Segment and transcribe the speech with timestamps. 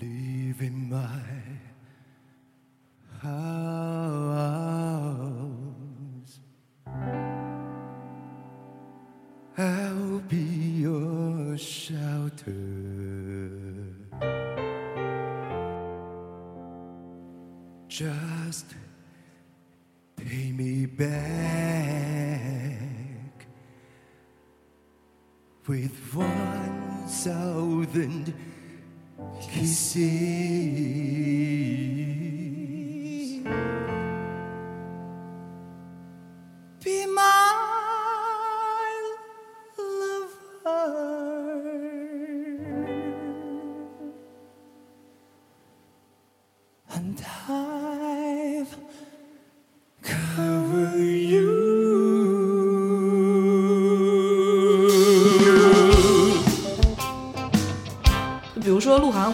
[0.00, 1.55] Leaving my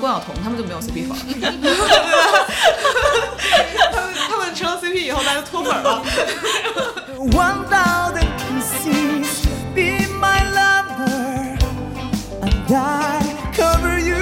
[0.03, 1.17] 关晓彤，他们就没有 CP 粉儿，
[3.93, 6.03] 他们他们成了 CP 以后，大家脱粉了。
[7.31, 11.57] One thousand kisses, be my lover,
[12.43, 13.23] and I
[13.55, 14.17] cover you.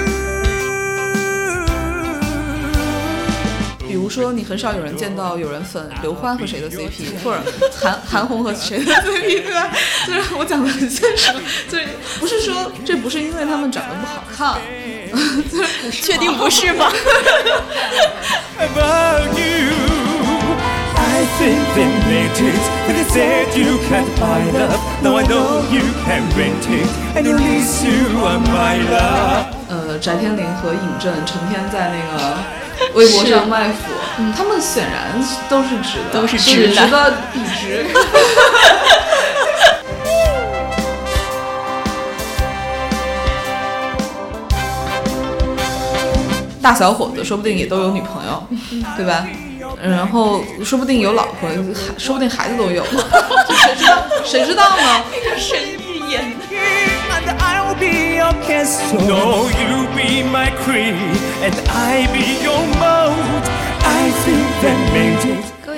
[3.87, 7.41] 比如说，你很少有人见到有人粉刘欢和谁的 CP，或者
[7.81, 9.71] 韩韩红和谁的 CP，对吧？
[10.05, 11.33] 就是我讲的很现实，
[11.67, 11.87] 就是
[12.19, 14.61] 不是说这不是因为他们长得不好看，
[15.91, 16.91] 确定不是吗？
[29.69, 32.37] 呃，翟天临和尹正成天在那个
[32.93, 33.91] 微博上卖腐，
[34.37, 37.85] 他们显然都是直的，都是直的，笔直。
[46.61, 48.43] 大小伙子说不定也都有女朋友，
[48.95, 49.25] 对吧？
[49.83, 51.49] 然后说不定有老婆，
[51.97, 52.83] 说不定孩子都有，
[53.49, 54.03] 谁知道？
[54.23, 55.03] 谁知道呢？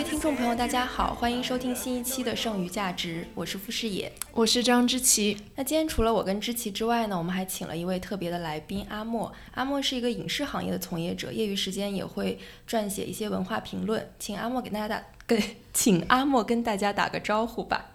[0.03, 4.12] 听众朋友，大家好，欢迎收听新一期的《剩余价值》，我是傅视野。
[4.34, 9.31] 我是张之琪，那今天除了我跟之琪之外呢，我们还请了一位特别的来宾阿莫。
[9.53, 12.38] 阿莫是一个影视行业的从业者，业余时间也会
[12.69, 14.12] 撰写一些文化评论。
[14.19, 17.86] 请阿莫给大家打跟请阿莫跟大家打个招呼吧。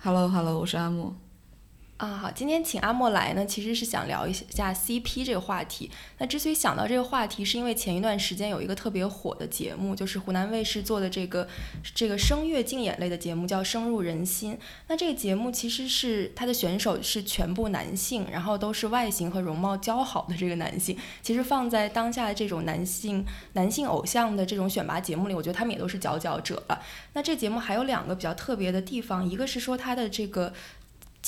[0.00, 1.14] Hello Hello，我是阿莫。
[1.98, 5.90] 啊，好，今天请阿莫来呢，其实是想聊一下 CP 这个话题。
[6.18, 11.48] 那之所以想到这个话题，是因为前一段时间有一个特别火的节目，就是湖南卫视做的这个
[11.96, 14.54] 这个声乐竞演类的节目，叫《声入人心》。
[14.86, 20.96] 那这个节目其实是它的选手是全部男性，然后都是外形和容貌姣好的这个男性。
[21.20, 26.80] 其实放在当下的这种男性男性偶像的这种选拔节目里，我觉得他们也都是佼佼者了。
[27.14, 30.52] 那这节目还有两个比较特别的地方，一个是说它的这个。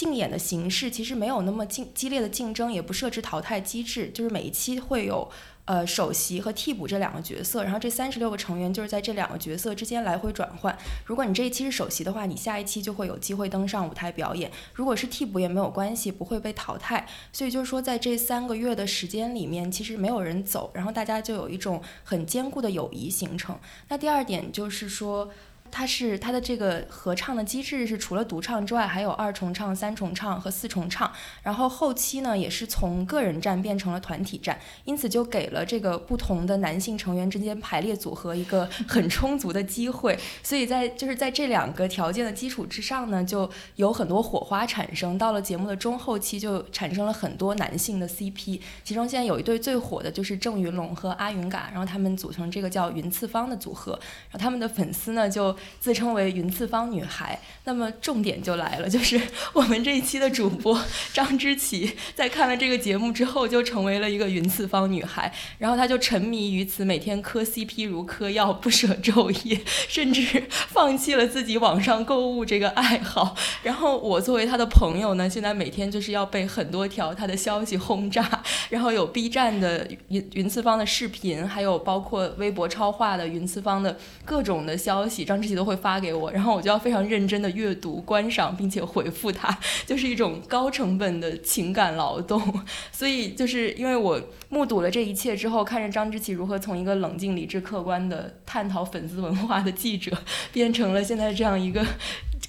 [0.00, 5.30] 竞演的形式其实没有那么竞激烈的竞争，也不设置淘汰机制，就是每一期会有
[5.66, 10.74] 呃首席和替补这两个角色，然后这三十六个成员就是在这两个角色之间来回转换。
[11.04, 17.06] 如果你这一期是首席的话，你下一期就会有机会登上舞台表演；如果是替补也没有关系，不会被淘汰。
[17.30, 23.54] 所以就是说，在这三个月的时间里面，其实没有人走，然后大家就有一种很坚固的友谊形成。
[23.88, 25.30] 那第二点就是说。
[25.70, 31.10] 它是它的这个合唱的机制是除了独唱之外，还有二重唱、三重唱和四重唱。
[31.42, 40.18] 然后后期呢，也是从个人战变成了团体战，因此就给了这个不同的男性成员之间排列组合一个很 充足的机会。
[40.42, 45.10] 所以在就是在这两个条件的基础之上呢，就有很多火花产生。
[45.18, 53.92] 到了节目的中后期，就产生了很多男性的 CP，其中现在有一对最火的就是郑云龙和阿云嘎，然后他们组成这个叫云次方的组合，
[54.30, 57.38] 然后他们的粉丝呢就自称为云次方女孩。
[57.64, 59.20] 那么重点就来了，就是
[59.52, 60.82] 我们这一期的主播
[61.12, 73.36] 张之琪，在看了这个节目之后，就成为了一个云次方女孩，然后她就沉迷于此，每天磕 CP 如嗑药，不舍昼夜，甚至放弃了自己网上购物这个爱好。
[73.62, 92.40] 然后我作为她的朋友呢，现在每天就是要被很多条她的消息轰炸，然后有 B 站的云云次方的视频，还有包括微博超话的云次方的各种的消息，张之都会发给我，然后我就要非常认真的阅读、观赏，并且回复他，就是一种高成本的情感劳动。
[92.92, 100.16] 所以就是因为我目睹了这一切之后，看着张之琪如何从一个冷静、理智、客观的探讨粉丝文化的记者，
[100.52, 101.84] 变成了现在这样一个。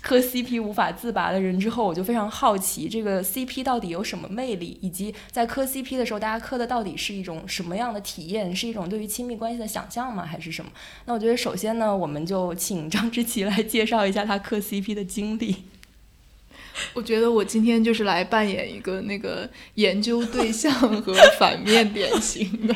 [0.01, 8.53] 磕 CP 无法自拔的人之后，我就非常好奇这个 CP 到底有什么魅力，以及在磕 CP 的时候，大家磕的到底是一种什么样的体验？
[8.55, 10.25] 是一种对于亲密关系的想象吗？
[10.25, 10.71] 还是什么？
[11.05, 15.55] 那我觉得首先呢，我们就请张之琪来介绍一下他磕 CP 的经历。
[16.93, 22.75] 我觉得我今天就是来扮演一个那个研究对象和反面典型的。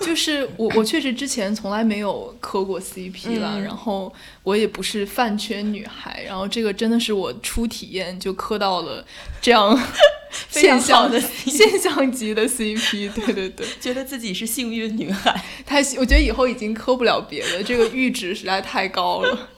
[0.00, 4.12] 就是我，我确实之前从来没有磕过 CP 了，然后
[4.42, 9.04] 我也不是饭圈女孩，然后这个真的是我初体验就磕到了
[9.40, 9.78] 这样
[10.48, 19.48] 现象的现象级的 CP，对对对， 觉得自己是幸运女孩，太我觉得以后已经磕不了别的，这个阈值实在太高了。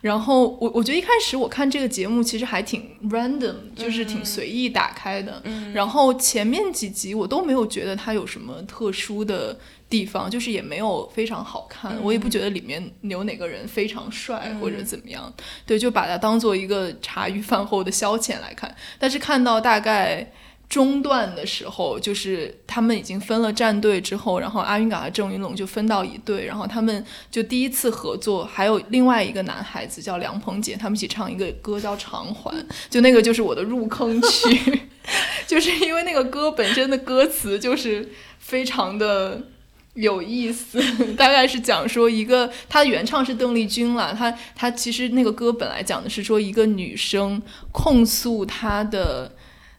[0.00, 5.42] 然后我我觉得一开始我看这个节目其实还挺 random，就是挺随意打开的，
[5.74, 9.58] 然后前面几集我都没有觉得它有什么特殊的。
[9.90, 15.30] 地方就是也没有非常好看，我也不觉得里面有哪个人非常帅或者怎么样，
[15.66, 18.72] 对，就把它当做一个茶余饭后的消遣来看。
[19.00, 20.32] 但是看到大概
[20.68, 32.54] 中段的时候，就是他们已经分了战队之后，然后阿云嘎和郑云龙就分到一队，然后他们就第一次合作，还有另外一个男孩子叫梁鹏杰，他们一起唱一个歌叫《偿还》，
[32.88, 34.82] 就那个就是我的入坑曲，
[35.48, 38.08] 就是因为那个歌本身的歌词就是
[38.38, 39.48] 非常的。
[39.94, 40.80] 有意思，
[41.16, 47.42] 大概是讲说一个，他原唱是邓丽君了，他他其实那个歌本来讲的是说一个女生
[47.72, 49.32] 控诉她的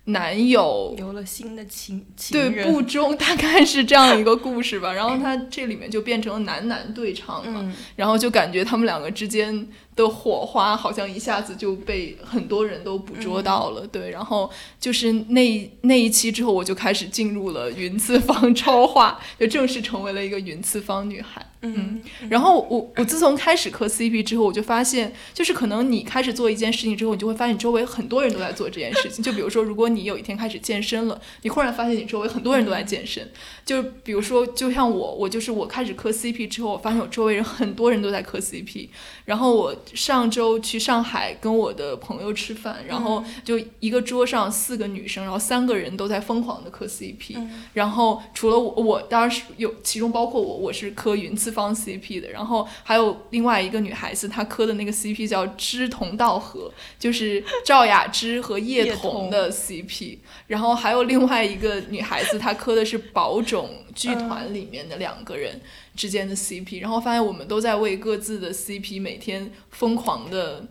[0.05, 4.91] 男友有了新的情对不忠， 大概是这样一个故事吧。
[4.93, 9.67] 然后他这里面就变成了男男对唱嘛，然后就感觉他们两个之间。
[9.93, 14.49] 的火花好像一下子就被很多人都捕捉到了，对，然后
[14.79, 21.45] 就是那那一期之后，我就开始进入了云次方 超话，就正式成为了一个云次方女孩。
[21.61, 29.23] 嗯，然后我我自从开始磕 CP 之后，我就发现，就是可能你开始做一件事情之后，你就会发现周围很多人都在做这件事情。
[29.23, 33.31] 就比如说，如果你有一天开始健身了，你忽然发现你周围很多人都在健身。
[33.65, 38.89] 就比如说，就像我，我就是我开始磕 CP 之后，我发现我周围人很多人都在磕 CP，
[39.25, 39.75] 然后我。
[39.93, 47.37] 上周去上海跟我的朋友吃饭，然后就一个桌上四个女生，然后三个人都在疯狂的磕 CP，
[47.73, 60.17] 然后除了我，我当然是有，其中包括我，我是磕云次方 CP 的，然后还有另外一个女孩子，她磕的那个 CP 叫志同道合，就是赵雅芝和叶童的 CP，
[60.47, 65.61] 然后还有另外一个女孩子，她磕的是宝冢剧团里面的两个人。
[65.93, 70.65] 之间的 CP，然后发现我们都在为各自的 CP 每天疯狂的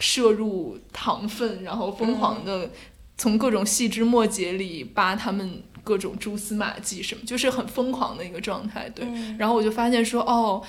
[0.00, 2.68] 摄入糖分，然后疯狂的
[3.16, 8.90] 从各种细枝末节里扒他们各种蛛丝马迹，什么就是很疯狂的一个状态。
[8.92, 9.06] 对，
[9.38, 10.60] 然后我就发现说，哦，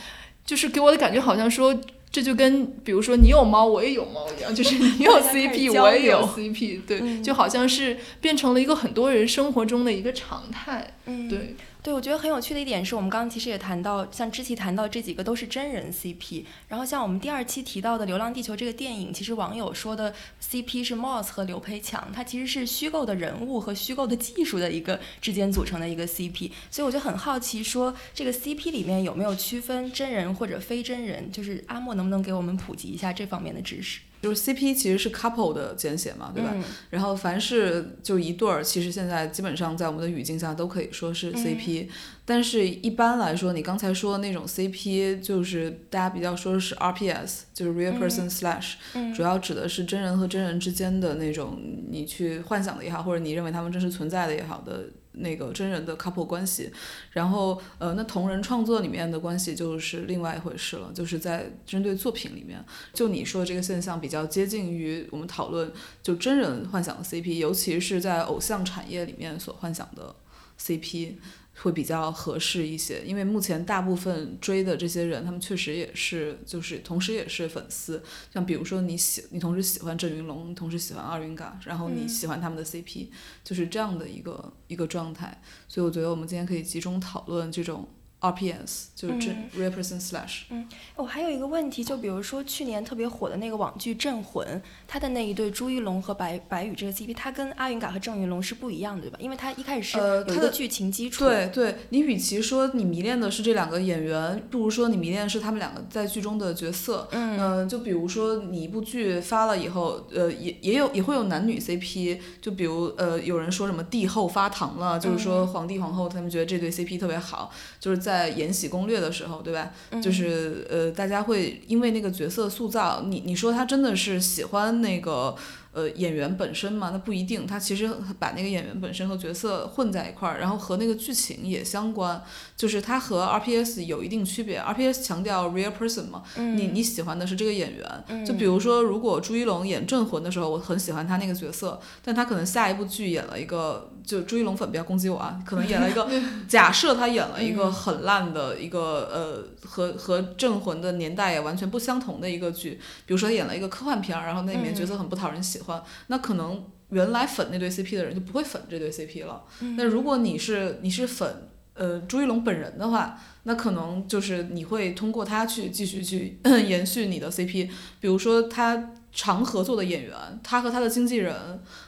[0.45, 1.75] 就是给我的感觉好像说，
[2.11, 10.93] 这就跟比如说你有猫，我也有猫一样，就是 你有 CP，我也有 CP，对，就好像是变成了一个很多人生活中的一个常态。
[11.27, 11.55] 对。
[11.87, 20.13] 对，我觉得很有趣的一点是我们刚刚其实也谈到，像之前谈到这几个都是真人 CP，然后像我们第二期提到的《流浪地球》这个电影，其实网友说的
[20.43, 31.31] CP 是 Moss 和刘培强，它其实是虚构的人物和虚构的技术的一个之间组成的一个 CP，所以我就很好奇，说这个 CP 里面有没有区分真人或者非真人？
[31.31, 34.01] 就是阿莫能不能给我们普及一下这方面的知识？
[34.21, 36.53] 就是 CP 其实是 couple 的简写嘛，对吧？
[36.89, 41.87] 然后凡是就一对儿，其实现在基本上在我们的语境下都可以说是 CP。
[42.25, 48.73] 但是一般来说，你刚才说的那种 CP，就是大家比较说的是 RPS，就是 real person slash，
[49.15, 51.57] 主要指的是真人和真人之间的那种
[51.89, 54.87] 你去幻想的也好，或者你认为他们真实存在的也好的。
[55.19, 56.71] 那个真人的 couple 关系，
[57.11, 65.71] 然后呃，那同人创作里面的关系就是另外一回事了，就是在针对作品里面，就你说这个现象比较接近于我们讨论
[66.01, 70.15] 就真人幻想的 CP，尤其是在偶像产业里面所幻想的
[70.59, 71.15] CP。
[71.61, 78.01] 会比较合适一些，因为目前大部分追的这些人，他们确实也是，就是同时也是粉丝。
[78.33, 83.07] 像比如说你喜，你同时喜欢郑云龙，同时喜欢二云嘎，然后你喜欢他们的 CP，
[83.43, 85.41] 就是这样的一个一个状态。
[85.67, 87.87] 所以我觉得我们今天可以集中讨论这种。
[88.19, 89.29] RPS 就是这
[89.61, 90.41] represent slash。
[90.49, 94.47] 嗯，我还有一个问题，就比如说去年特别火的那个网剧《镇魂》，
[94.87, 99.17] 它的那一对朱一龙和白白宇这个 CP，它跟阿云嘎和郑云龙是不一样的，对吧？
[99.21, 101.25] 因为它一开始是有一个剧情基础。
[101.25, 107.07] 对对，你与其说你迷恋的是这两个演员，不如说你迷恋的是他们两个在剧中的角色。
[107.11, 118.16] 嗯，就比如说你一部剧发了以后，呃，也也有也会有男女 CP，就比如呃，有人说什么帝后发糖了，就是说皇帝皇后他们觉得这对 CP 特别好，就是在。
[118.17, 119.71] 在《延禧攻略》的时候，对吧？
[120.01, 125.35] 就是呃，大家会因为那个角色塑造，你你说他真的是喜欢那个。
[125.77, 132.19] 呃，演员本身嘛，那不一定，他其实把那个演员本身和角色混在一块儿，然后和那个剧情也相关，
[132.55, 134.59] 就是它和 RPS 有一定区别。
[134.59, 138.25] RPS 强调 real person 嘛，你你喜欢的是这个演员。
[138.25, 146.09] 就比如说，如果朱一龙演镇魂的时候，我很喜欢他那个角色，但他可能下一部剧演了一个，就朱一龙粉不要攻击我啊，可能演了一个，
[146.49, 155.66] 假设他演了一个很烂的一个呃，和和镇魂的年代也完全不相同的一个剧，比如说演了一个科幻片儿，然后那里面角色很不讨人喜欢。
[156.07, 159.43] 那可能原来粉那对 CP 的人就不会粉这对 CP 了。
[159.75, 167.69] 那如果你是你是粉呃朱一龙本人的话，那可能就是你会通过他去继续去 延续你的 CP。
[167.99, 171.35] 比如说他常合作的演员，他和他的经纪人，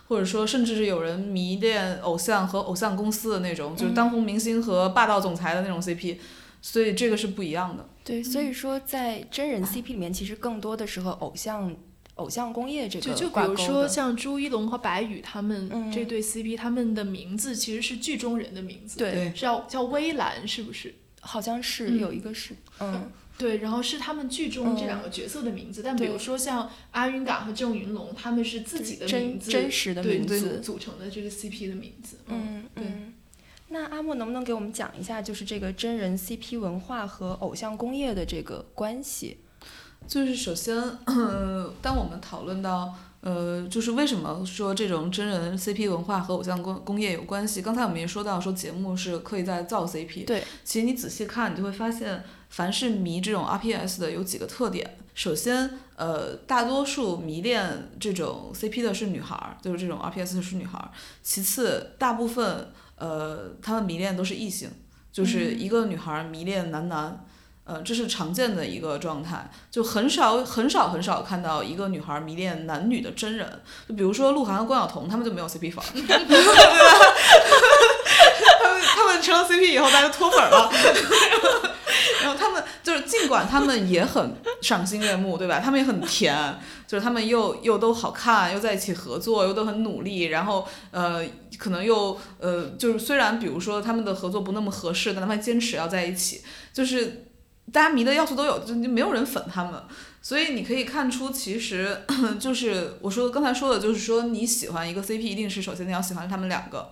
[0.08, 6.18] 或者说甚至是有人迷恋偶像和偶像公司的那种，就是当红明星和霸道总裁的那种 CP。
[6.62, 7.86] 所以这个是不一样的。
[8.04, 11.74] 对，所以说在真人 CP 里面，其实更多的是和偶像。
[12.20, 20.94] 偶像工业这个，就就比如说像朱一龙和白宇他们这对 CP，他们的名字其实是剧中人的名字，对，是叫叫微澜，是不是？
[21.22, 32.86] 好像是有一个是，嗯， 对，然后是他们剧中这两个角色的名字，但比如说像阿云嘎和郑云龙，他们是自己的名字，真实的名字组成的这个 CP 的名字，嗯，对。
[33.72, 39.38] 那阿莫能不能给我们讲一下，就是这个真人 CP 文化和偶像工业的这个关系？
[40.10, 40.76] 就是首先，
[41.84, 47.62] 当我们讨论到，呃，就是为什么说这种真人 CP 文化和偶像工工业有关系？
[47.62, 50.26] 刚才我们也说到，说节目是刻意在造 CP。
[50.26, 50.44] 对。
[50.64, 54.98] 其实你仔细看，你就会发现，凡是迷这种 RPS 的有几个特点。
[55.14, 60.90] 首先，呃，大多数迷恋这种 CP 的是女孩儿，就是这种 RPS 的是女孩儿。
[61.22, 64.72] 其次，大部分，呃，他们迷恋都是异性，
[65.12, 67.24] 就是一个女孩迷恋男男。
[67.70, 73.48] 呃，这是常见的一个状态，就很少很少很少看到一个女孩迷恋男女的真人，
[73.88, 76.18] 就比如说鹿晗和关晓彤，他们就没有 CP 粉， 他
[78.74, 80.68] 们他们成了 CP 以后，大家脱粉了，
[82.24, 84.34] 然后他们就是尽管他们也很
[84.64, 85.62] 赏心悦目，对吧？
[85.64, 86.58] 他们也很甜，
[86.88, 91.24] 就是他们又又都好看，又在一起合作，又都很努力，然后呃，
[91.60, 96.42] 可能又呃，就是虽然比如说他们的合作不那么合适，但他们坚持要在一起，
[96.74, 97.26] 就是。
[97.72, 99.74] 大家迷的要素都有，就就没有人粉他们，
[100.22, 102.04] 所以你可以看出，其实
[102.40, 106.90] 就是我说刚才说的，就是说你喜欢一个 CP，一定是首先你要喜欢他们两个，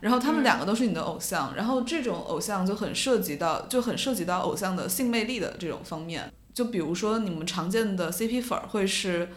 [0.00, 9.28] 然后他们两个都是你的偶像，然后这种偶像就很涉及到，就很涉及到偶像的性魅力的这种方面，就比如说你们常见的 CP 粉会是。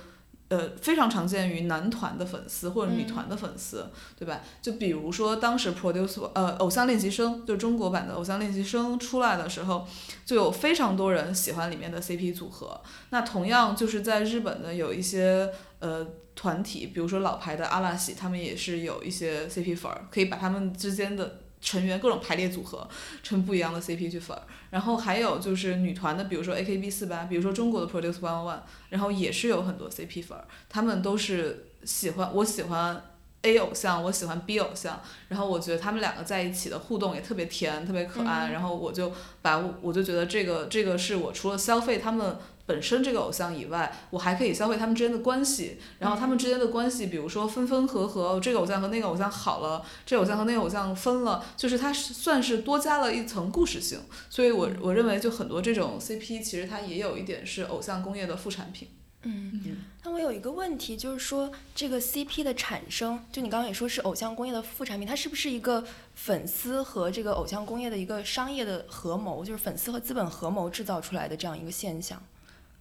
[0.53, 4.41] 呃，非常常见于男团的粉丝或者女团的粉丝，对吧？
[4.62, 9.88] 就比如说当时 Produce 呃偶像练习生，就中国版的偶像练习生出来的时候，
[10.24, 12.79] 就有非常多人喜欢里面的 CP 组合。
[13.10, 16.05] 那同样就是在日本的有一些呃
[16.36, 21.39] 团体，比如说老牌的阿拉西，他们也是有一些 CP 粉儿，可以把他们之间的。
[21.63, 22.86] 成员各种排列组合
[23.24, 24.38] 成不一样的 CP 去粉，
[24.70, 33.01] 然后还有就是女团的，比如说 AKB 四八，比如说中国的 Produce One One，然后也是有很多 CP 粉，他们都是喜欢我喜欢
[33.43, 42.38] A 偶像，我喜欢 B 偶像，然后我觉得他们两个在一起的互动也特别甜，特别可爱，然后我就把我就觉得这个这个是我除了消费他们。
[42.65, 58.88] 本身这个偶像以外，我还可以消费他们之间的关系，然后他们之间的关系，比如说分分合合，这个偶像和那个偶像好了，这偶像和那个偶像分了，就是它算是多加了一层故事性，所以我我认为就很多这种 CP 其实它也有一点是偶像工业的副产品。
[59.25, 65.82] 嗯，那我有一个问题，就是说这个 CP 的产生，就你刚刚也说是偶像工业的副产品，它是不是一个
[66.13, 72.22] 粉丝和这个偶像工业的一个商业的合谋，就是粉丝和资本合谋制造出来的这样一个现象？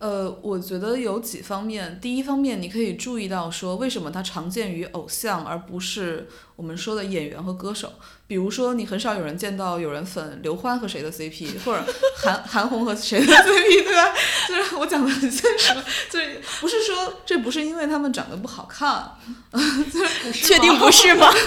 [0.02, 1.96] 呃，我觉得有几方面。
[2.02, 7.92] 第一方面，你可以注意到说，为什么它常见于偶像，而不是我们说的演员和歌手。
[8.26, 11.84] 比如说，你很少有人见到有人粉刘欢和谁的 CP，或者
[12.16, 14.12] 韩 韩红和谁的 CP，对吧？
[14.48, 15.72] 就是我讲的很现实，
[16.10, 19.08] 就是不是说这不是因为他们长得不好看，
[20.34, 21.28] 确定不是吗？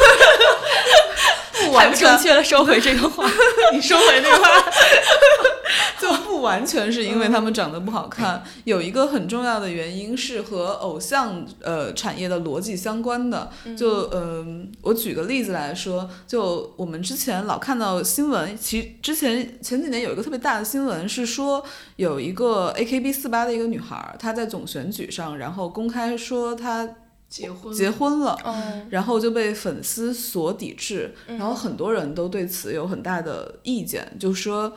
[1.63, 3.29] 不完正确的，收回这个话，
[3.74, 4.50] 你收回这个话。
[6.00, 13.50] 就不完全是因为他们长得不好看，有一个很重要的原因是和偶像呃产业的逻辑相关的。
[13.75, 21.63] 就嗯，我举个例子来说，就我们之前老看到新闻，其之前前几年有一个特别大的新闻是说，
[21.95, 26.88] 有一个 AKB 四八的一个女孩，她在总选举上，然后公开说她
[27.27, 34.74] 结婚结婚了，嗯然后就被粉丝所抵制，然后很多人都对此有很大的意见，就说。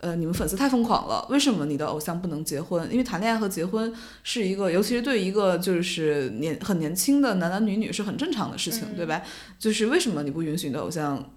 [0.00, 2.88] 呃，你们粉丝太疯狂了，为什么你的偶像不能结婚？
[2.88, 9.20] 因为谈恋爱和结婚是一个，尤其是对一个就是年很年轻的男男女女是很正常的事情，对吧？
[9.58, 11.28] 就是为什么你不允许你的偶像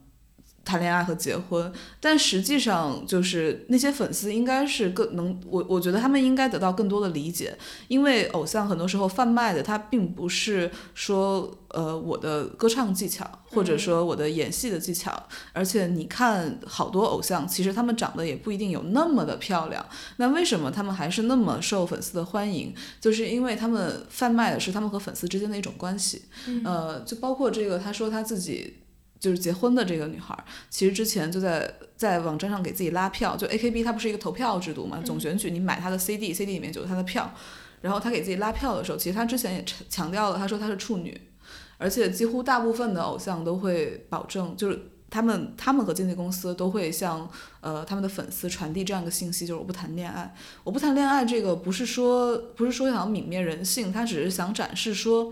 [0.63, 1.71] 谈恋爱和结婚？
[1.99, 15.11] 但实际上，就是那些粉丝应该是更能，我我觉得他们应该得到更多的理解，因为偶像很多时候贩卖的，他并不是说呃我的歌唱技巧，或者说我的演戏的技巧，
[15.51, 19.83] 而且你看好多偶像，其实他们长得也不一定有那么的漂亮，
[20.17, 22.73] 那为什么他们还是那么受粉丝的欢迎？
[22.99, 26.21] 就是因为他们贩卖的是他们和粉丝之间的一种关系，
[26.63, 28.80] 呃，就包括这个他说他自己。
[29.21, 37.31] 就是结婚的这个女孩儿，其实之前就在在网站上给自己拉票，就 AKB 它不是一个投票制度嘛，总选举你买她的 CD，CD 里面就有她的票，
[37.81, 41.21] 然后她给自己拉票的时候，其实她之前也强强调了，她说她是处女，
[41.77, 55.31] 而且几乎大部分的偶像都会保证，就是他们他们和经纪公司都会向呃他们的粉丝传递这样一个信息，就是我不谈恋爱，我不谈恋爱，这个不是说不是说想泯灭人性，他只是想展示说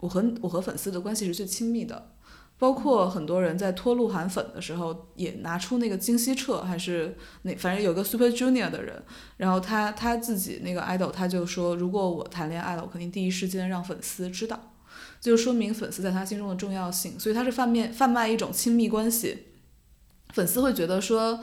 [0.00, 2.10] 我和我和粉丝的关系是最亲密的。
[2.58, 9.02] 包括很多人在脱鹿晗粉的时候，也拿出那个金希澈，还是那反正有个 Super Junior 的人，
[9.36, 14.74] 然后他他自己那个 idol 他就说，如果我谈恋爱了，我肯定第一时间让粉丝知道，
[15.20, 19.46] 就说明粉丝在他心中的重要性，所以他是贩面贩卖一种亲密关系，
[20.34, 21.38] 粉丝会觉得说，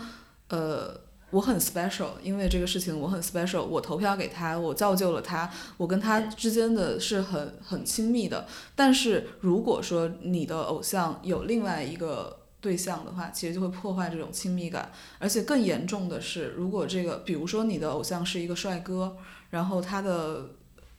[0.49, 1.04] 呃。
[1.35, 8.47] 我很 special，因为这个事情我很 special，我投票给他，我造就了他，我跟他之间的是很很亲密的。
[8.73, 14.93] 但是如果说你的偶像有另外一个对象的话，其实就会破坏这种亲密感。
[15.19, 19.17] 而且更严重的是，如果这个，比如说你的偶像是一个帅哥，
[19.49, 20.51] 然后他的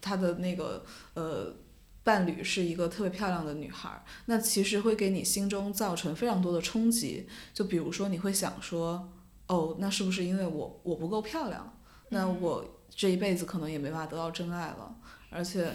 [0.02, 1.54] 他的那个呃
[2.04, 7.26] 伴侣是一个特别漂亮的女孩，那其实会给你心中造成非常多的冲击。
[7.54, 9.08] 就比如说你会想说。
[9.48, 11.72] 哦，那是不是因为我我不够漂亮？
[12.10, 14.94] 那我这一辈子可能也没办法得到真爱了。
[15.28, 15.70] 而且，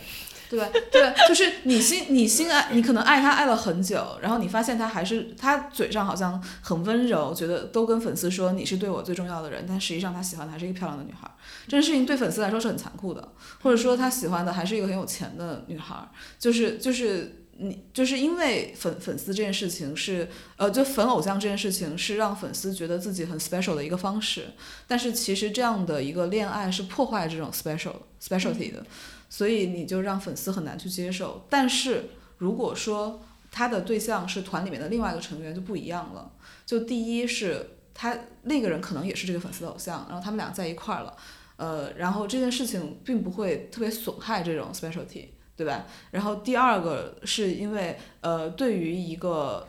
[0.49, 0.67] 对吧？
[0.91, 11.29] 对，就是你心你心爱，你可能爱他爱了很久，然后你发现他还是他嘴上好像很温柔，觉得都跟粉丝说你是对我最重要的人，但实际上他喜欢的还是一个漂亮的女孩。
[11.67, 17.40] 这件事情对粉丝来说是很残酷的，或者说他喜欢的还是一个很有钱的女孩，就是就是。
[17.63, 24.47] 你就是因为粉粉丝这件事情是，呃，就粉偶像这件事情是让粉丝觉得自己很 special 的一个方式，
[24.87, 28.83] 但是其实这样的一个恋爱是破坏这种 special specialty 的，
[29.29, 31.45] 所以你就让粉丝很难去接受。
[31.51, 33.21] 但是如果说
[33.51, 36.31] 他的对象是团里面的另外一个成员就不一样了，
[36.65, 41.15] 就第一是他那个人可能也是这个粉丝的偶像，然后他们俩在一块儿了，
[41.57, 45.27] 呃，然后这件事情并不会特别损害这种 specialty。
[45.61, 45.85] 对吧？
[46.09, 49.67] 然后第二个是因为，呃，对于一个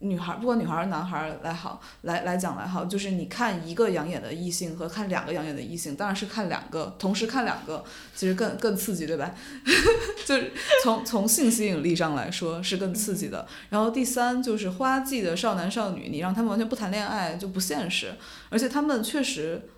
[0.00, 9.32] 女孩，不管女孩男孩来好，来来讲来好，就是你看一个养眼的异性和看两个养眼的异性，当然是看两个，同时看两个，其实更更刺激，对吧？
[10.26, 10.52] 就是
[10.84, 13.46] 从从性吸引力上来说是更刺激的。
[13.70, 18.14] 然后第三就是花季的少男少女，你让他们完全不谈恋爱就不现实，
[18.50, 19.68] 而且他们确实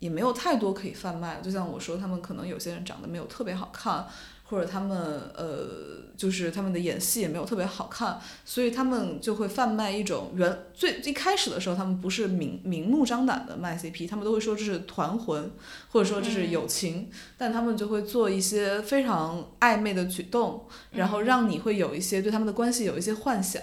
[0.00, 1.40] 也没有太多可以贩卖。
[1.42, 4.06] 就像我说，他们可能有些人长得没有特别好看。
[4.50, 4.98] 或者他们
[5.36, 15.52] 呃，就是他们的演戏也没有特别好看，所以他们就会贩卖一种原最一开始的时候，他们不是明明目张胆的卖 CP，他们都会说这是团魂，
[15.90, 17.08] 或者说这是友情，
[17.38, 23.62] 但他们就会做一些非常暧昧的举动，然后让你会有一些对他们的关系有一些幻想，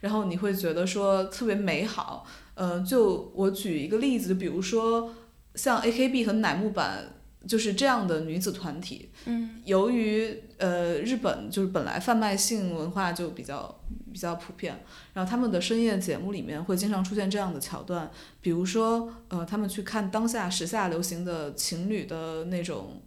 [0.00, 2.26] 然后你会觉得说特别美好。
[2.54, 5.14] 呃，就我举一个例子，就比如说
[5.54, 7.12] 像 AKB 和乃木坂。
[7.46, 13.80] 就是这样的女子团体，嗯，由于呃日本就是本来贩卖性文化就比较
[14.12, 14.82] 比较普遍，
[15.12, 23.02] 然后他们的深夜节目里面会经常出现这样的桥段，比如说呃他们去看当下时下流行的情侣的那种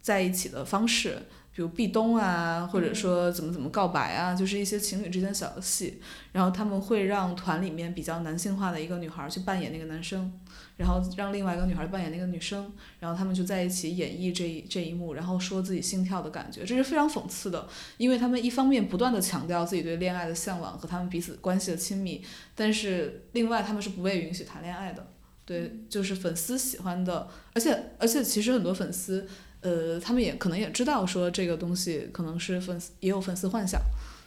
[0.00, 1.22] 在一起的方式，
[1.58, 10.32] 比如壁咚啊，或者说怎么怎么告白啊，就是一些情侣之间小的戏，然后他们会让团里面比较男性化的一个女孩去扮演那个男生。
[10.76, 17.66] 然后让另外一个女孩扮演那个女生，然后他们就在一起演绎这一这一幕，然后说自己心跳的感觉，这是非常讽刺的，
[17.96, 25.04] 因为他们一方面不断的强调自己对恋爱的向往和他们彼此关系的亲密，但是另外他们是不被允许谈恋爱的，
[25.44, 29.26] 对，就是粉丝喜欢的，而且而且其实很多粉丝，
[29.60, 33.80] 呃，他们也可能也知道说这个东西可能是粉丝也有粉丝幻想，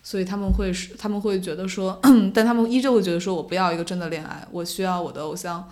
[0.04, 2.00] 所以他们会是他们会觉得说，
[2.34, 5.70] 但他们依旧会觉得说我不要一个真的恋爱，我需要我的偶像。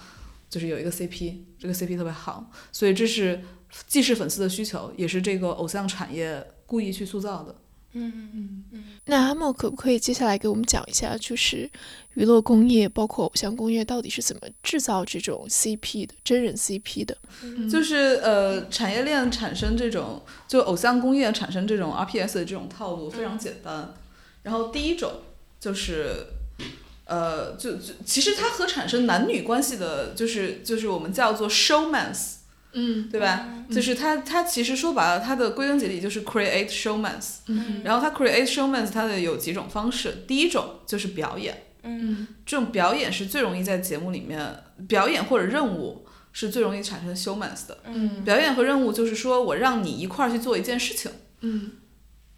[0.49, 3.39] 就是有一个 CP，这个 CP 特别好，所以这是
[3.85, 7.55] 既是粉丝的需求，也是这个偶像产业故意去塑造的。
[7.93, 8.83] 嗯嗯嗯嗯。
[9.05, 11.69] 那阿莫可不可以接下来给我们讲一下，就是
[12.13, 17.17] 娱乐工业包括偶像工业到底是怎么制造这种 CP 的真人 CP 的？
[17.71, 23.93] 就是呃，产业链产生这种，就偶像工业产生这种 RPS 的这种套路非常简单。
[24.43, 25.11] 然后第一种
[25.59, 26.27] 就是，
[27.05, 32.35] 呃，就就其实它和产生男女关系的，就是就是我们叫做 showmance，
[32.73, 33.47] 嗯对吧？
[33.71, 37.37] 就是他，他其实说白了，他的归根结底就是 create showmance。
[37.47, 41.63] 嗯然后他 create showmance 它的有几种方式，第一种就是表演。
[41.83, 47.77] 嗯这种表演是最容易在节目里面表演或者任务是最容易产生 showmance 的。
[47.85, 51.71] 嗯表演和任务就是说我让你一块儿去做一件事情，嗯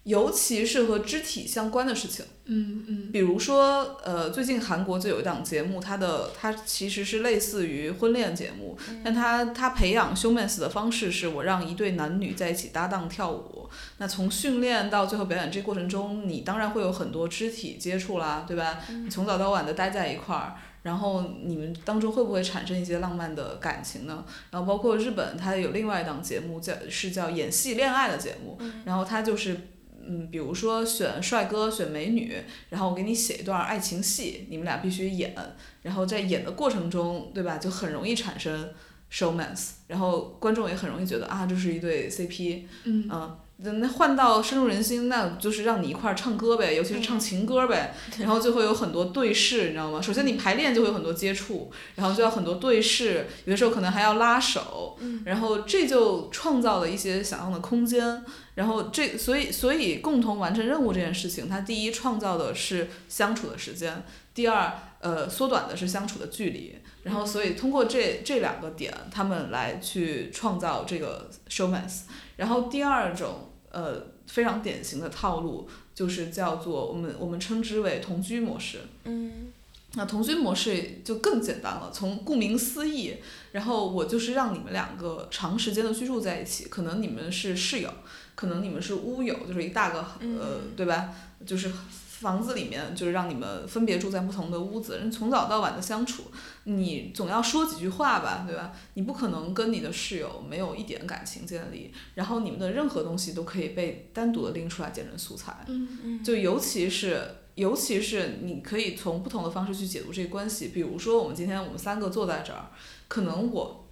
[0.04, 2.24] 尤其是和肢体相关的事情。
[2.44, 13.68] 嗯嗯比如说，呃，最近韩国就有一档节目，它的它其实是类似于婚恋节目，但它它培养 showmance 的方式是我让一对男女在一起搭档跳舞。
[13.98, 18.80] 那从训练到最后表演这过程中，你当然会有很多肢体接触啦，对吧？
[18.88, 20.56] 你从早到晚的待在一块儿。
[20.82, 24.24] 然后你们当中会不会产生一些浪漫的感情呢？
[24.50, 29.68] 然后包括日本，它有另外一档节目叫是叫演戏恋爱的节目，然后它就是
[30.06, 32.36] 嗯，比如说选帅哥、选美女，
[32.70, 35.34] 然后我给你写一段爱情戏，你们俩必须演，
[35.82, 38.70] 然后在演的过程中，对吧，就很容易产生
[39.10, 43.36] showmance，然后观众也很容易觉得啊，这是一对 CP，嗯嗯。
[43.64, 50.02] 那换到深入人心，那就是让你一块儿唱歌呗，尤其是唱情歌呗， 然后就会有很多对视，你知道吗？
[50.02, 58.24] 首先你排练就会有很多接触，然后就要很多对视，有的时候可能还要拉手，然后这就创造了一些想象的空间。
[58.54, 64.70] 然后这所以所以共同完成任务这件事情，它第一创造的是相处的时间，第二
[65.00, 66.76] 呃缩短的是相处的距离。
[67.04, 72.02] 然后所以通过这这两个点，他们来去创造这个 showmance。
[72.36, 78.82] 然后第二种呃非常典型的套路就是叫做我们我们称之为同居模式。
[79.04, 79.52] 嗯
[79.94, 83.14] 那同居模式就更简单了，从顾名思义，
[83.50, 87.92] 然后我就是让你们两个长时间的居住在一起，可能你们是室友，
[88.34, 91.10] 可能你们是屋友，就是一大个呃，对吧？
[91.44, 91.70] 就是
[92.08, 96.22] 房子里面就是让你们分别住在不同的屋子，人从早到晚的相处，
[96.64, 98.72] 你总要说几句话吧，对吧？
[98.94, 107.22] 你不可能跟你的室友没有一点感情建立，然后你们的任何东西都可以被单独的拎出来见成素材，嗯就尤其是
[107.56, 112.70] 尤其是你可以从不同的方式去解读这个关系，比如说我们今天我们三个坐在这儿，
[113.08, 113.88] 可能我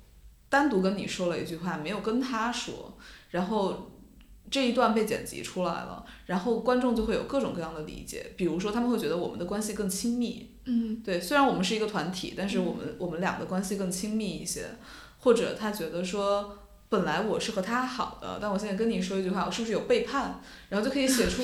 [0.48, 2.96] 单独跟你说了一句话，没有跟他说，
[3.30, 3.89] 然后
[4.50, 14.66] 这一段被剪辑出来了，然后观众就会有各种各样的理解，比如说他们会觉得我们的关系更亲密，嗯对，虽然我们是一个团体，但是我们我们俩的关系更亲密一些，
[15.20, 16.56] 或者他觉得说。
[16.90, 20.42] 本来我是和他好的，但我现在跟你说一句话，我是不是有背叛？
[20.70, 21.40] 然后就可以写出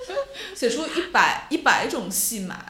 [0.56, 2.64] 写出一百一百种戏码。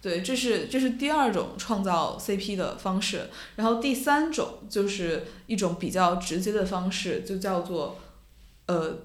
[0.00, 3.28] 对，这是这是第二种创造 CP 的方式。
[3.56, 7.98] 然后第三种就是一种比较直接的方式，就叫做
[8.66, 8.98] 呃，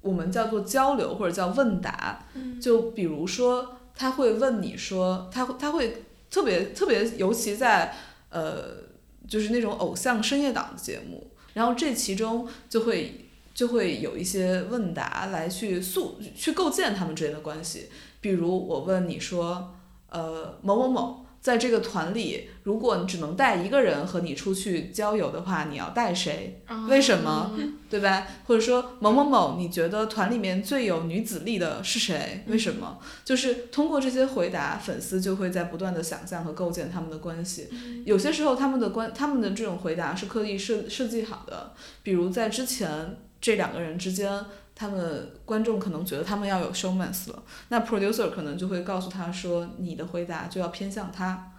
[0.00, 2.26] 我们叫做交流或者叫问答。
[2.60, 7.94] 就比如说，他会问你说，他会他会特别特别，尤其在
[8.30, 8.82] 呃，
[9.26, 17.88] 就是那种偶像深夜档的节目，然后这其中就会就会有一些问答来去塑去构建他们之间的关系。
[18.20, 19.74] 比如我问你说，
[20.10, 21.24] 呃，某某某。
[21.40, 26.62] 在这个团里，如果你只能带一个人和你出去郊游的话，你要带谁？
[26.88, 27.52] 为什么？
[27.88, 28.26] 对吧？
[28.46, 32.44] 或者说某某某，你觉得团里面最有女子力的是谁？
[32.48, 32.98] 为什么？
[33.24, 37.68] 就是通过这些回答，粉丝就会在不断的想象和构建他们的关系。
[38.04, 41.72] 有些时候，他们的关他们的这种回答是刻意设设计好的，
[42.02, 44.44] 比如在之前这两个人之间。
[44.80, 51.50] 他们观众可能觉得他们要有 showmance 了，那 producer 可能就会告诉他说，你的回答就要偏向他，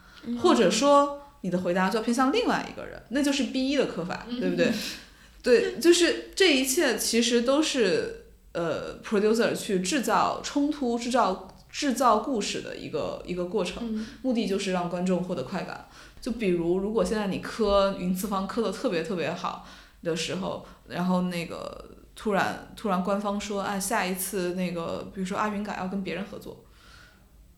[0.41, 4.71] 或者说你的回答就要偏向另外一个人，那就是 B 一的刻法，对不对？
[5.43, 15.87] 对，就是这一切其实都是呃 producer 去制造冲突、制造制造故事的一个一个过程，目的就是让观众获得快感。
[16.21, 19.65] 就比如，如果现在你磕云次方磕的特别特别好
[20.03, 21.85] 的时候，然后那个。
[22.15, 26.65] 突然，突然官方说，啊，下一次那个，比如说阿云嘎要跟别人合作，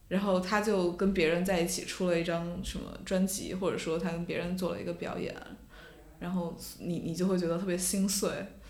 [0.08, 5.36] 然后他就跟别人在一起出了一张什么专辑，或者说他跟别人做了一个表演，
[6.19, 8.30] 然后你你就会觉得特别心碎，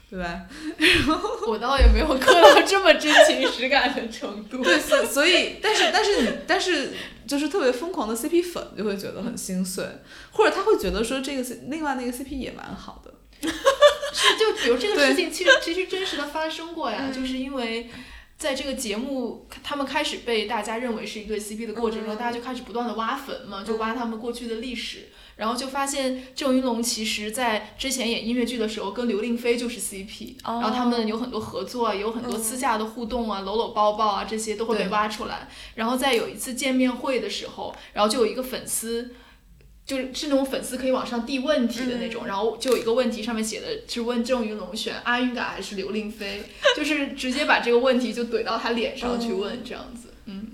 [0.09, 0.47] 对吧？
[1.49, 4.63] 我倒也没有磕到这么真情实感的程度。
[4.63, 6.93] 对，所所以，但是但是你但是
[7.27, 9.85] 就是特别疯狂的 CP 粉就会觉得很心碎，
[10.31, 13.13] 或者他会觉得说这个另外那个 CP 也蛮好的。
[13.41, 13.47] 是，
[14.37, 17.89] 就比如这个事情，其实其实真实的发生过呀，就是因为，
[18.37, 25.09] 在这个节目他们开始被大家认为是一对 CP 的过程中，嗯大家就开始不断的挖坟嘛，就挖他们过去的历史。
[25.37, 35.47] 然后就发现郑云龙其实在之前演音乐剧的时候跟刘令菲就是 CP，、哦然后他们有很多合作啊，也有很多私下的互动啊，搂搂抱抱啊，这些都会被对挖出来。
[35.73, 39.15] 然后在有一次见面会的时候，然后就有一个粉丝。
[39.85, 46.43] 就是是那种粉丝可以往上递问题的那种，然后就有一个问题上面写的是问郑云龙选阿云嘎还是刘令飞，
[46.77, 50.09] 就是直接把这个问题就怼到他脸上去问这样子。
[50.25, 50.47] 嗯，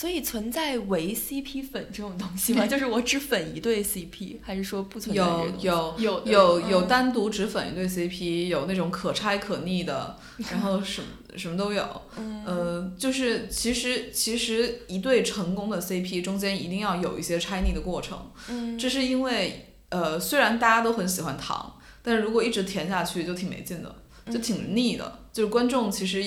[0.00, 2.66] 所以存在唯 CP 粉这种东西吗？
[2.66, 5.66] 就是我只粉一对 CP，还是说不存在这有种东西？
[5.66, 10.16] 有有的有有嗯单独只粉一对 CP，有那种可拆可逆的，
[10.50, 12.02] 然后什么什么都有。
[12.16, 23.94] 嗯呃，就是其实其实一对成功的 CP 中间一定要有一些拆逆的过程，嗯这是因为呃虽然大家都很喜欢糖，但是如果一直甜下去就挺没劲的，
[24.32, 25.18] 就挺腻的。
[25.30, 26.24] 就是观众其实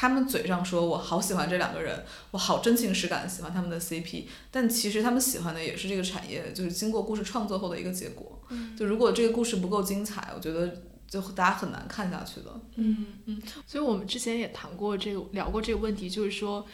[0.00, 8.40] 他们嘴上说我好喜欢这两个人，我好真情实感地喜欢他们的 CP，但其实他们喜欢的也是这个产业，就是经过故事创作后的一个结果。
[8.78, 10.72] 就如果这个故事不够精彩，我觉得
[11.08, 12.60] 就大家很难看下去的。
[12.76, 16.64] 嗯嗯，所以我们之前也谈过这个，聊过这个问题，就是说，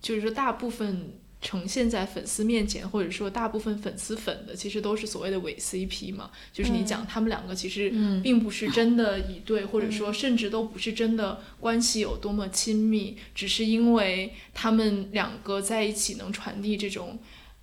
[0.00, 17.18] 就是说大部分呈现在粉丝面前，或者说大部分粉丝粉的，其实都是所谓的伪 CP 嘛，就是你讲他们两个其实嗯并不是真的一对，或者说甚至都不是真的关系有多么亲密，只是因为他们两个在一起能传递这种。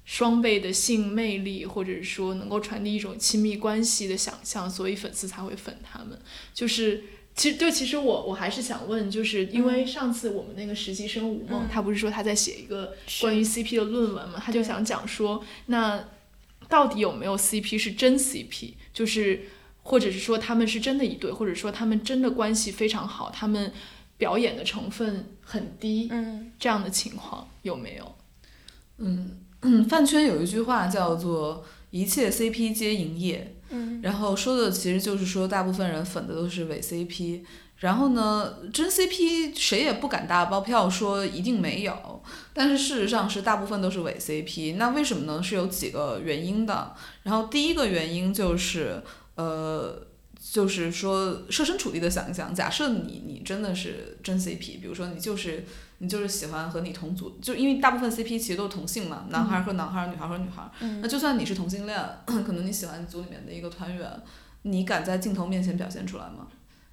[0.07, 6.15] 双倍的性魅力，或者是说能够传递一种亲密关系的想象，所以粉丝才会粉他们。
[6.53, 7.03] 就是
[7.35, 11.67] 其实，就其实我我还是想问，就是因为上次我们那个实习生吴梦，嗯。
[11.69, 16.01] 他不是说他在写一个关于 CP 的论文嘛，他就想讲说，那
[16.69, 19.41] 到底有没有 CP 是真 CP，就是
[19.83, 23.73] 或者是说他们是真的一对，或者说他们真的关系非常好，他们
[24.17, 26.51] 表演的成分很低，嗯。
[26.57, 28.15] 这样的情况有没有？
[28.97, 33.54] 嗯，饭圈有一句话叫做“一切 CP 皆营业”，
[34.01, 37.41] 然后说的其实就是说，大部分人粉的都是伪 CP。
[37.79, 42.23] 然后呢，真 CP 谁也不敢打包票说一定没有，
[42.53, 44.77] 但是事实上是大部分都是伪 CP。
[44.77, 45.43] 那为什么呢？
[45.43, 46.95] 是有几个原因的。
[47.23, 49.03] 然后第一个原因就是，
[49.35, 50.07] 呃，
[50.39, 55.65] 就是说设身处地的想一想，假设你你真的是真 CP，比如说你就是
[55.99, 60.69] 你就是喜欢和你同组，就因为大部分 CP 其实都是同性嘛，男孩和男孩，女孩和女孩。
[60.81, 64.09] 嗯那就算你是同性恋， 可能你喜欢组里面的一个团员，
[64.63, 66.47] 你敢在镜头面前表现出来吗？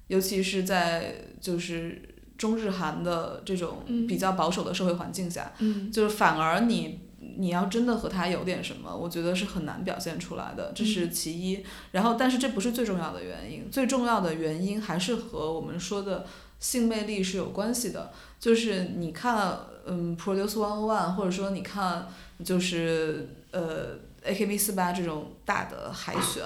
[0.07, 2.01] 尤其是在就是
[2.37, 6.99] 中日韩的这种嗯比较保守的社会环境下，嗯就是反而你
[7.37, 11.63] 你要真的和他有点什么，我觉得是很难表现出来的，这是其一。
[11.91, 16.25] 然后，但是这不是最重要的原因，最重要的原因还是和我们说的
[16.63, 18.11] 性魅力是有关系的。
[18.39, 22.07] 就是你看，嗯，Produce One One，或者说你看，
[22.43, 26.43] 就是呃 AKB 四八这种大的海选。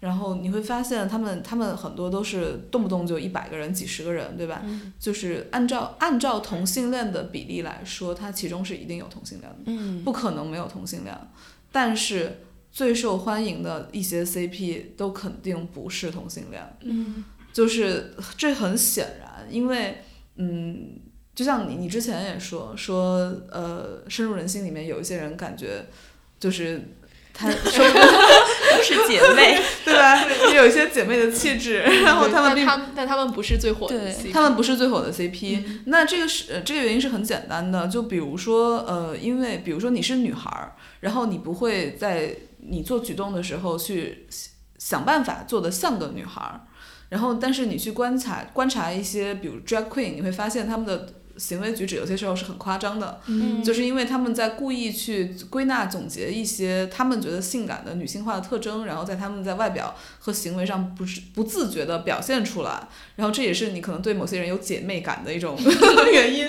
[0.00, 4.60] 然后你会发现，他们他们很多都是动不动就一百个人、几十个人，对吧？
[4.64, 11.18] 嗯就是按照按照同性恋的比例来说，它其中是一定有同性恋的，嗯不可能没有同性恋。
[11.72, 12.40] 但是
[12.70, 20.02] 最受欢迎的一些 CP 都肯定不是同性恋，嗯就是这很显然，因为
[20.36, 20.98] 嗯，
[21.34, 25.86] 就像你你之前也说说呃，深入人心里面有一些人感觉
[26.38, 26.82] 就是
[27.32, 27.84] 他 说
[28.82, 30.24] 是姐妹， 对吧？
[30.54, 44.26] 有一些姐妹的气质，然后对他们并但他们但他们不是最火的他们不是最火的 CP，、嗯那这个是呃这个原因是很简单的，就比如说呃，因为比如说你是女孩儿，然后你不会在你做举动的时候去
[44.78, 46.60] 想办法做的像个女孩儿，
[47.14, 53.62] 然后但是你去观察观察一些比如 drag queen，你会发现他们的行为举止有些时候是很夸张的，嗯。
[53.62, 65.56] 就是因为他们在故意去归纳总结一些他们觉得性感的女性化的特征，然后在他们在外表和行为上不是不自觉的表现出来，然后这也是你可能对某些人有姐妹感的一种
[66.12, 66.48] 原因。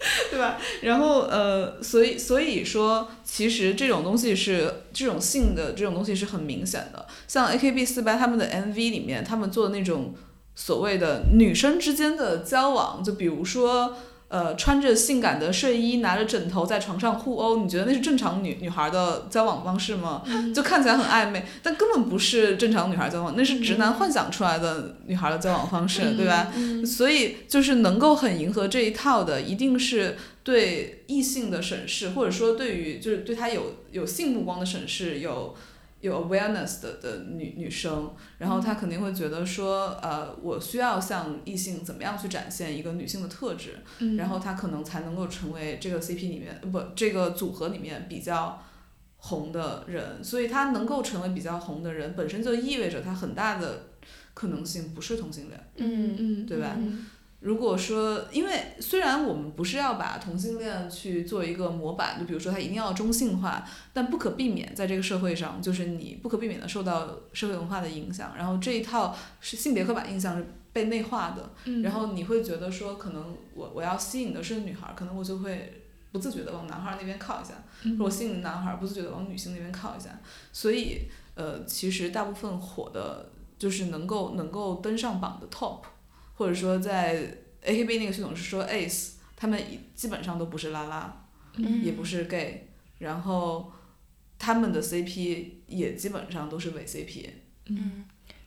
[0.30, 0.58] 对吧？
[0.82, 7.06] 然后呃，所以所以说，其实这种东西是这种性的这种东西是很明显的。
[7.28, 10.14] 像 AKB 四八他们的 MV 里面，他们做的那种
[10.54, 13.96] 所谓的女生之间的交往，就比如说。
[14.30, 20.22] 呃，穿着性感的睡衣，拿着枕头在床上互殴，你觉得那是正常女女孩的交往方式吗？
[20.54, 26.52] 就看起来很暧昧，但根本不是正常女孩交往，那是直男幻想出来的女孩的交往方式，对吧？
[26.86, 35.56] 所以就是能够很迎合这一套的，一定是对异性的审视，或者说对于就是对他有有性目光的审视，有
[36.00, 44.16] 有 awareness 的的女女生，然后她肯定会觉得说，呃，我需要向异性怎么样去展现一个女性的特质，嗯。
[44.16, 48.62] 然后她可能才能够成为这个 CP 里面呃不这个组合里面比较
[49.18, 53.86] 红的人，所以她能够成为比较红的人，本身就意味着她很大的
[54.32, 55.70] 可能性不是同性恋。
[55.76, 57.06] 嗯嗯对吧嗯
[57.40, 77.54] 如果说，因为虽然我们不是要把同性恋去做一个模板，就比如说它一定要中性化，但不可避免在这个社会上，就是你不可避免的受到社会文化的影响，然后这一套是性别刻板印象是被内化的，嗯然后你会觉得说，可能我我要吸引的是女孩儿，可能我就会不自觉的往男孩儿那边靠一下，
[77.98, 80.10] 我吸引男孩儿，不自觉的往女性那边靠一下，
[80.52, 85.78] 所以呃，其实大部分火的，就是能够能够登上榜的 top，
[86.40, 89.62] 或者说在 AKB 那个系统是说 ace，他们
[89.94, 91.26] 基本上都不是拉拉，
[91.56, 93.70] 嗯也不是 gay，然后
[94.38, 97.28] 他们的 CP 也基本上都是伪 CP。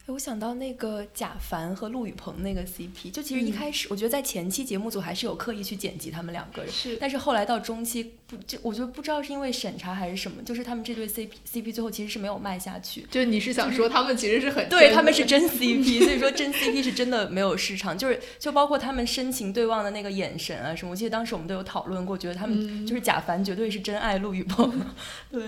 [0.08, 13.08] 我想到那个贾凡和陆羽鹏那个 CP，就其实一嗯开始、我觉得在前期节目组还是有刻意去剪辑他们两个人，是但是后来到中期不就我觉得不知道是因为审查还是什么，就是他们这对 CP CP 最后其实是没有卖下去。
[13.10, 24.82] 就你是想说他们其实是很对，他们是真 CP，所以说真 CP 是真的没有市场，就是就包括他们深情对望的那个眼神啊什么，我记得当时我们都有讨论过，觉得他们就是贾凡绝对是真爱陆羽鹏。
[25.32, 25.42] 对，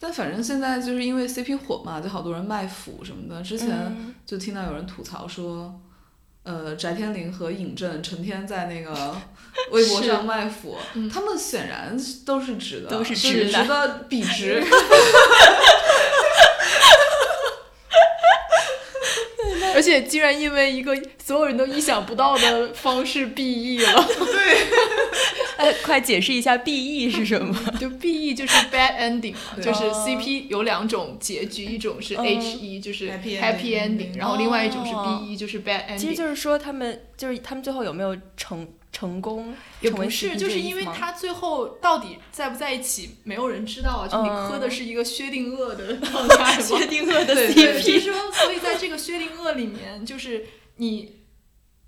[0.00, 3.42] 但反正现在就是因为 CP 火嘛，就好多人卖腐什么的。
[3.42, 5.80] 之前嗯就听到有人吐槽说，
[6.44, 9.16] 呃，翟天临和尹正成天在那个
[9.72, 10.76] 微博上卖腐，
[11.12, 14.62] 他们显然都是直的，都是就是直的笔直。
[19.74, 24.08] 而且竟然因为一个所有人都意想不到的方式 BE 了，
[25.58, 27.54] 哎， 快解释一下 BE 是什么？
[27.78, 35.36] 就 BE 就是 bad ending 就是 Oh CP 有两种结局，一种是嗯 HE 就是 Happy ending 然后另外一种是哦 BE
[35.36, 35.98] 就是 bad ending。
[35.98, 44.08] 其实就是说他们就是他们最后有没有成成功也不是，就是因为他最后到底在不在一起，没有人知道啊。
[44.08, 51.16] 就你嗯磕的是一个薛定谔的状态嘛， 薛定谔的对对就是 CP，说，所以在这个薛定谔里面，就是你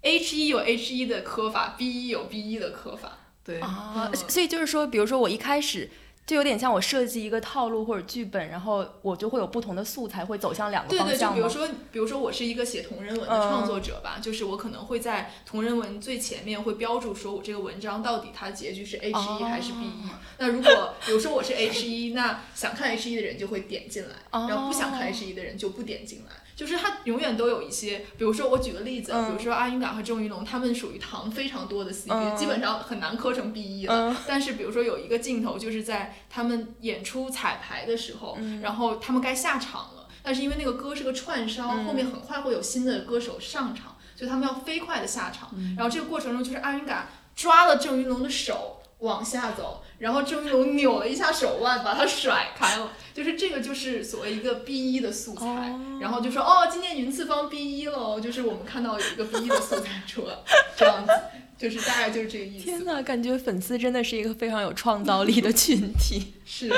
[0.02, 3.18] H 一有 H 一的磕法，B 一有 B 一的磕法。
[3.44, 5.90] 对，啊，所以就是说，比如说我一开始
[6.26, 11.34] 就有点像我设计一个套路或者剧本，然后我就会有不同的素材会走向两个对对，就方向？
[11.34, 26.32] 比如说，比如说我是一个写同人文的嗯创作者吧，就是我可能会在同人文最前面会标注说我这个文章到底它结局是 H 一还是 B 一、哦那如果比如说我是 H 一，那想看 H 一的人就会点进来，哦然后不想看 H 一的人就不点进来。
[26.60, 34.10] 就是它永远都有一些，比如说我举个例子，嗯比如说阿云嘎和郑云龙，他们属于糖非常多的 CP，、嗯基本上很难磕成 BE 了。
[34.10, 45.48] 嗯 但是比如说有一个镜头，就是在他们演出彩排的时候，嗯然后他们该下场了，但是因为那个歌是个串烧，嗯后面很快会有新的歌手上场，所以他们要飞快的下场。
[45.56, 52.90] 嗯然后这个过程中，就是阿云嘎抓了郑云龙的手往下走，然后郑云龙扭了一下手腕，把他甩开了。
[53.14, 60.34] 就是这个就是所谓一个 B 一的素材，哦然后就说哦，今天云次方 B 一了，就是我们看到有一个 B 一的素材出来，
[60.76, 61.12] 这样子，
[61.58, 62.64] 就是大概就是这个意思。
[62.64, 66.32] 天呐，感觉粉丝真的是一个非常有创造力的群体。
[66.46, 66.72] 是，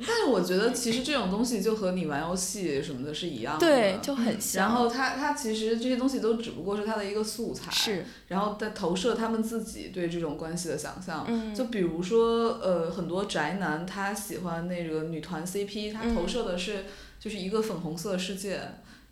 [0.00, 3.66] 但是我觉得其实这种东西就和你玩游戏什么的是一样的。
[3.66, 4.66] 对，就很像。
[4.66, 11.24] 然后他他其实这些东西都只不过是他的一个素材，是，然后在投射他们自己对这种关系的想象。
[11.28, 16.84] 嗯就比如说，呃，很多宅男他喜欢那个女团 CP，他投射的是
[17.20, 18.60] 就是一个粉红色世界，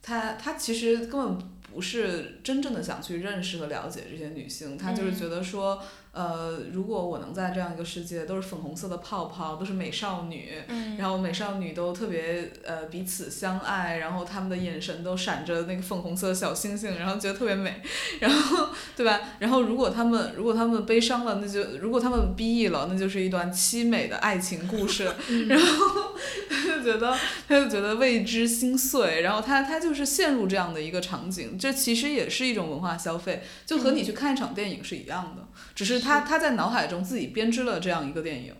[0.02, 1.38] 他他其实根本
[1.72, 5.82] 不是真正的想去认识和了解这些女性，他就是嗯觉得说，
[6.14, 10.96] 呃，如果我能在这样一个世界，都是粉红色的泡泡，都是美少女，嗯。
[10.96, 17.82] 然后美少女都特别呃彼此相爱，然后她们的眼神都闪着那个粉红色的小星星，然后觉得特别美，
[18.20, 19.20] 然后对吧？
[19.40, 25.04] 然后如果他们如果他们悲伤了，那就如果他们 BE 了，那就是一段凄美的爱情故事，
[25.48, 26.14] 然后
[26.48, 27.12] 他就觉得
[27.48, 35.42] 他就觉得为之心碎，然后他他就是陷入这样的一个场景，这其实也是一种文化消费，就和你去看一场电影是一样的，
[35.74, 38.54] 只是他他在脑海中自己编织了这样一个电影。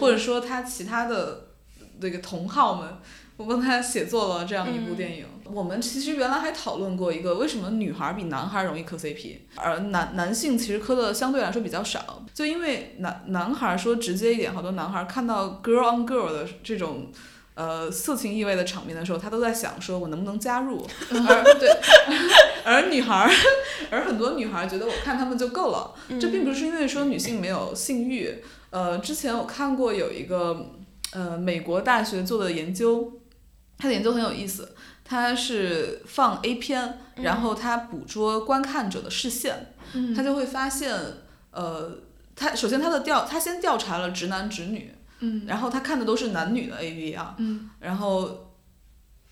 [0.00, 1.50] 或者说他其他的
[2.00, 2.98] 那个同好们，
[3.36, 5.24] 我帮他写作了这样一部电影。
[5.44, 17.12] 我们其实原来还讨论过一个，为什么女孩比男孩容易磕 CP，而男男性其实磕的相对来说比较少，就因为男男孩说直接一点，好多男孩看到 girl on girl 的这种。
[17.58, 20.86] 呃，色情意味的场面的时候，他都在想说，我能不能加入？
[21.10, 21.68] 而 对，
[22.64, 23.30] 而女孩儿，
[23.90, 25.92] 而很多女孩儿觉得我看他们就够了。
[26.20, 28.32] 这并不是因为说女性没有性欲，
[28.70, 30.70] 呃，之前我看过有一个
[31.10, 33.20] 呃美国大学做的研究，
[33.76, 40.94] 他的研究很有意思，他是放 A 片，然后他捕捉观看者的视线，嗯他就会发现，
[41.50, 41.98] 呃，
[42.36, 45.44] 他首先他的调，他先调查了直男直女，嗯。
[45.46, 47.70] 然后他看的都是男女的 AV 啊，嗯。
[47.80, 48.52] 然后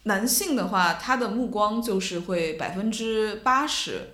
[0.04, 4.10] 男性的话，他的目光就是会百分之八十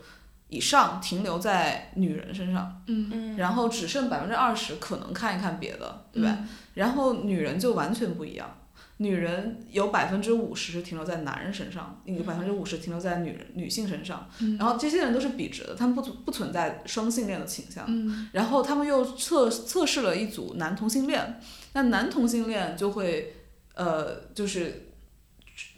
[0.49, 3.11] 以上停留在女人身上，嗯。
[3.13, 6.39] 嗯，然后只剩百分之二十可能看一看别的，对吧？
[6.75, 8.59] 然后女人就完全不一样，
[8.97, 14.57] 女人有百分之五十是停留在男人身上，有百分之五十停留在女人女性身上，嗯。
[14.57, 17.85] 然后这些人都是笔直的，他们不存不存在双性恋的倾向。
[17.89, 21.41] 嗯然后他们又测测试了一组男同性恋，
[21.73, 23.35] 那男同性恋就会
[23.75, 24.91] 呃就是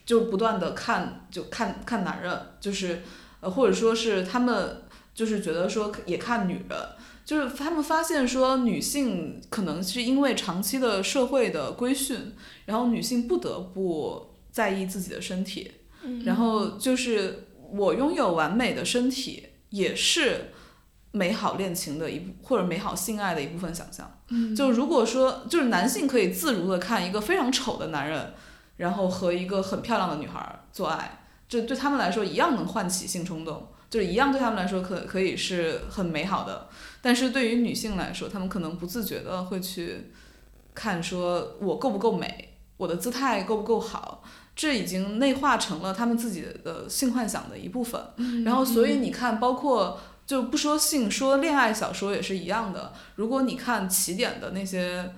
[0.05, 3.03] 就不断的看就看看男人，就是
[3.41, 4.83] 呃或者说是他们
[5.15, 6.79] 就是觉得说也看女人。
[7.25, 12.35] 就是他们发现说，女性可能是因为长期的社会的规训，
[12.67, 15.73] 然后女性不得不在意自己的身体，
[16.27, 20.51] 然后就是我拥有完美的身体，也是
[21.15, 24.11] 美好恋情的一部或者美好性爱的一部分想象。
[24.31, 28.35] 嗯就如果说就是男性可以自如的看一个非常丑的男人，
[28.79, 36.69] 然后和一个很漂亮的女孩儿做爱，这对他们来说一样能唤起性冲动，就是一样对他们来说可可以是很美好的。
[37.01, 40.11] 但是对于女性来说，她们可能不自觉的会去
[40.75, 44.25] 看说我够不够美，我的姿态够不够好，
[44.57, 48.03] 这已经内化成了他们自己的性幻想的一部分。
[48.45, 52.93] 然后，所以你看，包括就不说性，说恋爱小说也是一样的。
[53.17, 55.13] 如果你看起点的那些，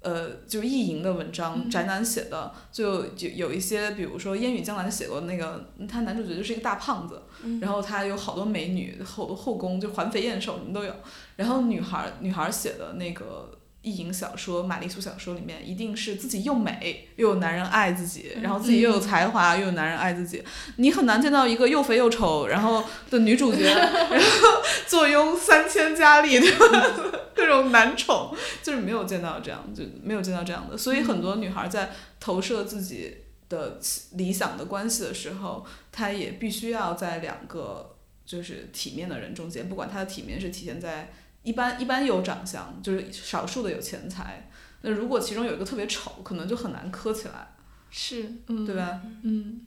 [0.00, 7.22] 呃，就意淫的文章，宅男写的，就就有一些，比如说烟雨江南写过那个，他男主角就是一个大胖子，
[7.60, 10.94] 然后他有好多美女，好多后宫，就环肥燕瘦什么都有。
[11.36, 13.50] 然后女孩女孩写的那个。
[13.84, 20.42] 意淫小说、玛丽苏小说里面，一定是自己又美又有男人爱自己，然后自己又有才华又有男人爱自己。
[20.76, 27.20] 你很难见到一个又肥又丑，然后的女主角， 然后坐拥三千佳丽，对吧？
[27.34, 30.78] 各种男宠，就是没有见到这样，就没有见到这样的。
[30.78, 33.14] 所以很多女孩在投射自己
[33.50, 33.78] 的
[34.12, 41.12] 理想的关系的时候，她也必须要在两个就是体面的人中间，不管她的体面是体现在
[41.44, 44.50] 一般一般有长相，就是少数的有钱财。
[44.80, 47.54] 那如果其中有一个特别丑，可能就很难磕起来，
[47.90, 49.00] 是嗯对吧？
[49.22, 49.60] 嗯，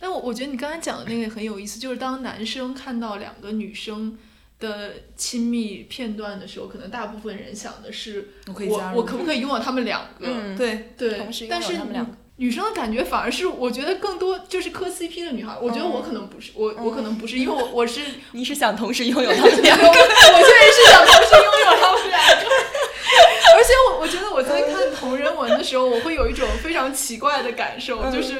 [0.00, 4.18] 但我我觉得你刚才讲的那个很有意思，就是当男生看到两个女生
[4.58, 10.26] 的亲密片段的时候，可能大部分人想的是我我我可不可以拥有他们两个？
[10.26, 18.00] 嗯，对，对同时，拥有但是他们两个女生的感觉反而是，我觉得更多就是磕 CP 的女孩，我觉得我可能不是，我我可能不是，因为我我是
[18.32, 19.86] 你是想同时拥有他们两个？
[19.86, 22.42] 我确实是想同时拥有他们两个。
[23.54, 28.34] 而且我我觉得我在看同人文的时候，我会有一种非常奇怪的感受，就是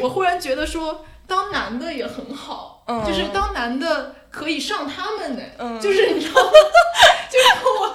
[0.00, 6.50] 我忽然觉得说，当男的也很好，嗯就是当男的可以上他们的，嗯就是你知道吗？
[7.30, 7.46] 就是
[7.78, 7.94] 我，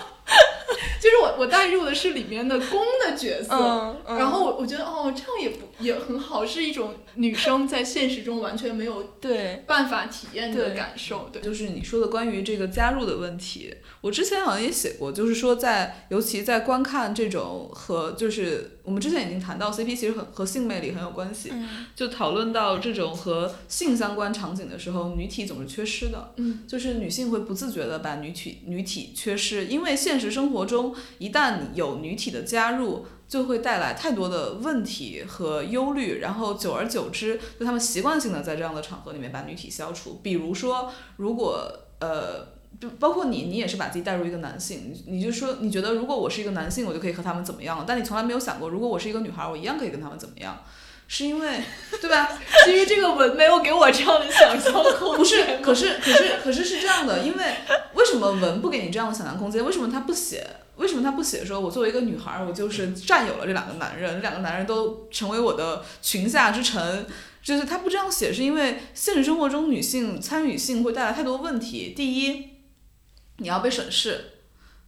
[1.09, 4.17] 就是我我带入的是里面的攻的角色，嗯嗯。
[4.17, 11.41] 然后我我觉得哦，这样也不也很好，是一种女生在现实中完全没有对，办法体验的感受，对。
[11.41, 21.87] 就是你说的关于这个加入的问题，我之前好像也写过，就是说在尤其在观看这种和就是我们之前已经谈到 CP 其实很和性魅力很有关系，嗯。
[21.95, 33.05] 就讨论到这种和性相关场景的时候，女体总是缺失的，嗯，就是女性会不自觉的把女体女体缺失，因为现实生活中一旦有女体的加入。
[33.29, 40.19] 就会带来太多的问题和忧虑，然后久而久之，就他们习惯性的在这样的场合里面把女体消除。
[40.23, 42.47] 比如说，如果呃，
[42.81, 50.63] 就包括你，你也是把自己带入一个男性，你你就说你觉得如果我是一个男性，我就可以和他们怎么样了，但你从来没有想过，如果我是一个女孩，我一样可以跟他们怎么样，
[51.07, 51.61] 是因为
[52.01, 52.27] 对吧？
[52.65, 55.15] 其实这个文没有给我这样的想象空间。
[55.17, 57.43] 不 是，可是可是可是是这样的，因为
[57.93, 59.63] 为什么文不给你这样的想象空间？
[59.63, 60.47] 为什么他不写？
[60.79, 67.05] 为什么他不写说，我作为一个女孩儿，我就是占有了这两个男人，这两个男人都成为我的裙下之臣？
[67.43, 71.93] 就是他不这样写，是因为现实生活中女性参与性会带来太多问题。
[71.95, 72.49] 第一，
[73.37, 74.31] 你要被审视，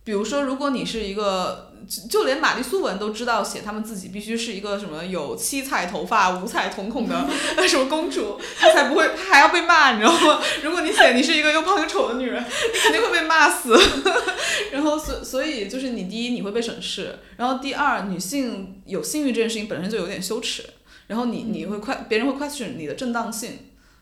[0.03, 7.27] 比如说，如果你是一个，就就连玛丽苏文都知道写他们自己必须是一个什么有七彩头发、五彩瞳孔的
[7.67, 10.41] 什么公主，她才不会，她还要被骂，你知道吗？
[10.63, 13.77] 如果你写你是一个又胖又丑的女人，你肯定会被骂死。
[14.71, 20.63] 然后所所以就是你第一你会被审视，然后第二女性有性欲这件事情本身就有点羞耻，
[21.07, 23.57] 然后你你会快别人会 question 你的正当性，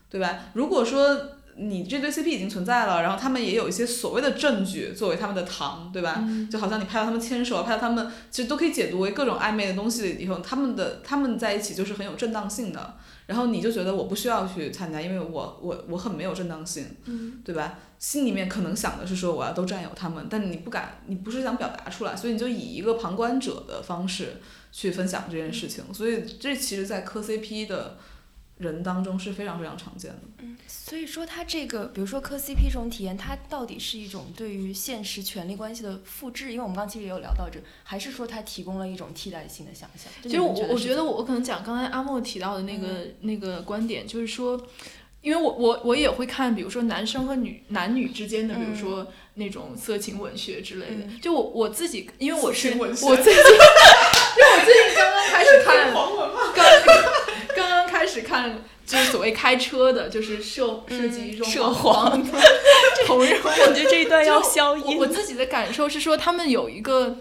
[0.08, 0.38] 对吧？
[0.54, 1.16] 如果说
[1.56, 6.24] 你这对 CP 已经存在了，然后他们也有一些所谓的证据作为他们的糖，对吧？
[6.50, 12.96] 就好像你拍到他们牵手，拍到他们，其实都可以解读为各种暧昧的东西以后，他们的他们在一起就是很有正当性的。
[13.26, 16.84] 然后你就觉得我不需要去参加，因为我我我很没有正当性，
[17.44, 17.78] 对吧？
[17.98, 24.40] 心里面可能想的是说我要都占有他们，但你不敢，你不是想表达出来，所以你就以一个旁观者的方式
[24.72, 25.84] 去分享这件事情。
[25.92, 27.98] 所以这其实，在磕 CP 的。
[28.60, 30.18] 人当中是非常非常常见的。
[30.38, 36.52] 嗯，所以说它这个，比如说磕 CP 这种体验，它到底是一种对于现实权力关系的复制？
[36.52, 40.12] 因为我们刚其实也有聊到这，还是说它提供了一种替代性的想象？
[40.22, 44.60] 其实我我觉得我可能讲刚才阿莫提到的那个那个观点，就是说，
[45.22, 51.02] 因为我我我也会看，比如说男生和女男女之间的，比如说那种色情文学之类的。
[51.22, 55.92] 就我我自己，因为我是我最近， 因为我最近刚刚开始看，
[56.54, 57.09] 刚。
[58.20, 62.22] 始看，就是所谓开车的，就是涉涉及一种涉黄
[63.06, 64.98] 同人，我觉得这一段要消音。
[64.98, 67.18] 我自己的感受是说，他们有一个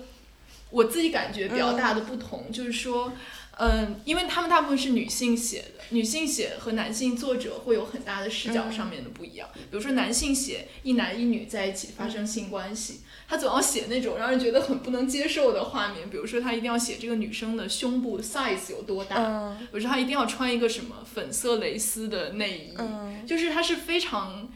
[0.70, 3.14] 我自己感觉比较大的不同，就是说。
[3.62, 9.50] 嗯，因为他们大部分是女性写的，女性写和男性作者会有很大的视角上面的不一样。
[9.54, 16.10] 比如说男性写一男一女在一起发生性关系，他总要写那种让人觉得很不能接受的画面。
[16.10, 24.50] 比如说他一定要写这个女生的胸部 size 有多大，比如说他一定要穿一个什么粉色蕾丝的内衣，就是他是非常。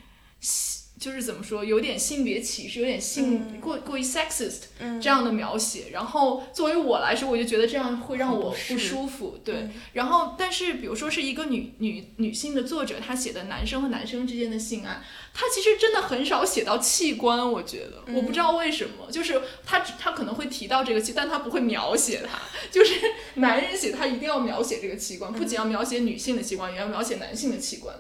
[1.03, 4.61] 就是怎么说，有点性别歧视，有点性过过于 sexist
[5.01, 5.87] 这样的描写。
[5.91, 9.37] 然后作为我来说，我就觉得这样会让我不舒服。
[9.43, 17.51] 对，然后但是比如说是一个女女女性的作者，她写的男生和男生之间的性爱，她其实真的很少写到器官。
[17.51, 22.39] 我觉得，我不知道为什么，就是她她可能会提到这个器，但她不会描写它。
[22.71, 22.93] 就是
[23.35, 27.93] 男人写他一定要描写这个器官，不仅要描写女性的器官，也要描写男性的器官。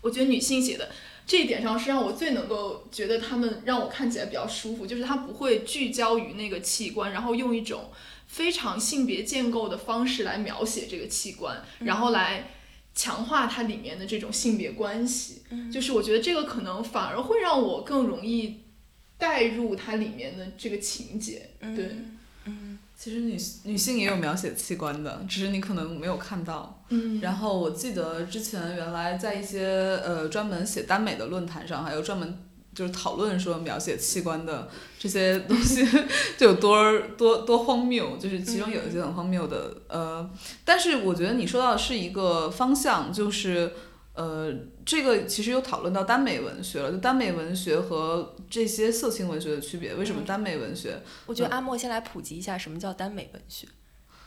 [0.00, 0.88] 我觉得女性写的。
[1.26, 7.90] 这一点上是让我最能够觉得他们让我看起来比较舒服，就是他不会聚焦于那个器官，然后用一种
[8.26, 12.50] 非常性别建构的方式来描写这个器官，然后来
[12.94, 15.42] 强化它里面的这种性别关系。
[15.72, 18.60] 就是我觉得这个可能反而会让我更容易
[19.16, 21.50] 带入它里面的这个情节。
[21.60, 21.96] 对。
[23.04, 26.82] 其实女女性也有描写器官的，只是你可能没有看到。
[26.88, 27.20] 嗯。
[27.20, 32.38] 然后我记得之前原来在一些呃专门写耽美的论坛上，还有专门
[32.74, 35.86] 就是讨论说描写器官的这些东西
[36.38, 40.26] 就有多多多荒谬，就是其中有一些很荒谬的呃，
[40.64, 43.70] 但是我觉得你说到的是一个方向，就是
[44.14, 44.54] 呃。
[44.86, 49.94] 这个其实又讨论到耽美文学了，就耽美文学和这些色情文学的区别。
[49.94, 51.00] 为什么耽美文学？
[51.24, 53.66] 我觉得阿莫先来普及一下什么叫耽美文学，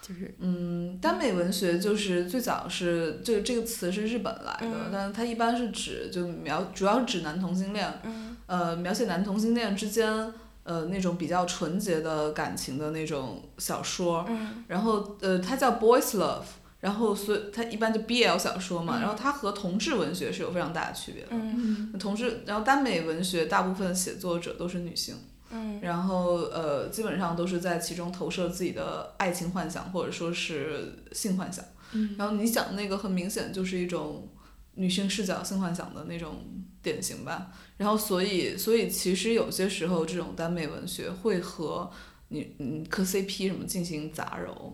[0.02, 8.02] 就是嗯，耽美文学就是最早是这个这个词是日本来的，但是它一般是指就描主要是指男同性恋，
[8.48, 10.34] 呃，描写男同性恋之间
[10.64, 14.28] 呃那种比较纯洁的感情的那种小说，
[14.68, 16.46] 然后呃它叫 boys love。
[16.88, 21.28] 然后，所以它一般就 BL 小说嘛，然后它和同志文学是有非常大的区别的。
[21.32, 21.92] 嗯。
[22.00, 25.16] 同志，然后耽美文学大部分写作者都是女性。
[25.52, 25.82] 嗯。
[25.82, 31.66] 然后呃，基本上都是在其中投射自己的爱情幻想，或者说是性幻想。
[31.92, 32.16] 嗯。
[32.18, 34.30] 然后你想那个很明显就是一种
[34.76, 36.38] 女性视角性幻想的那种
[36.82, 37.52] 典型吧。
[37.76, 41.92] 然后所以所以其实有些时候这种耽美文学会和
[42.30, 44.72] 你嗯磕 CP 什么进行杂糅。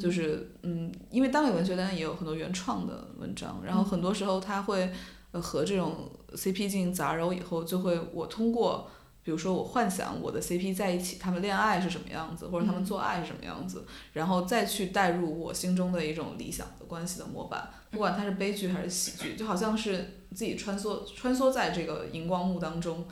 [0.00, 4.90] 就是嗯，因为耽美文学当然也有很多原创的文章，然后很多时候它会
[5.32, 8.90] 呃和这种 CP 进行杂糅以后，就会我通过
[9.22, 23.04] 比如说我幻想我的 CP 在一起，他们恋爱是什么样子，或者他们做爱是什么样子，然后再去带入我心中的一种理想的关系的模板，不管它是悲剧还是喜剧，就好像是自己穿梭穿梭在这个荧光幕当中，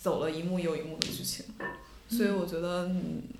[0.00, 1.44] 走了一幕又一幕的剧情，
[2.08, 2.88] 所以我觉得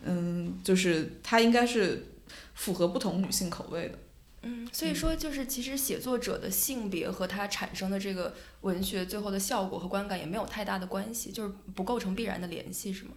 [0.04, 2.08] 嗯，就是它应该是。
[2.54, 3.98] 符合不同女性口味的，
[4.42, 13.12] 嗯，所以说就是其实写作者的性别和他产生的这个文学最后的效果和观感也没有太大的关系，就是不构成必然的联系，是吗？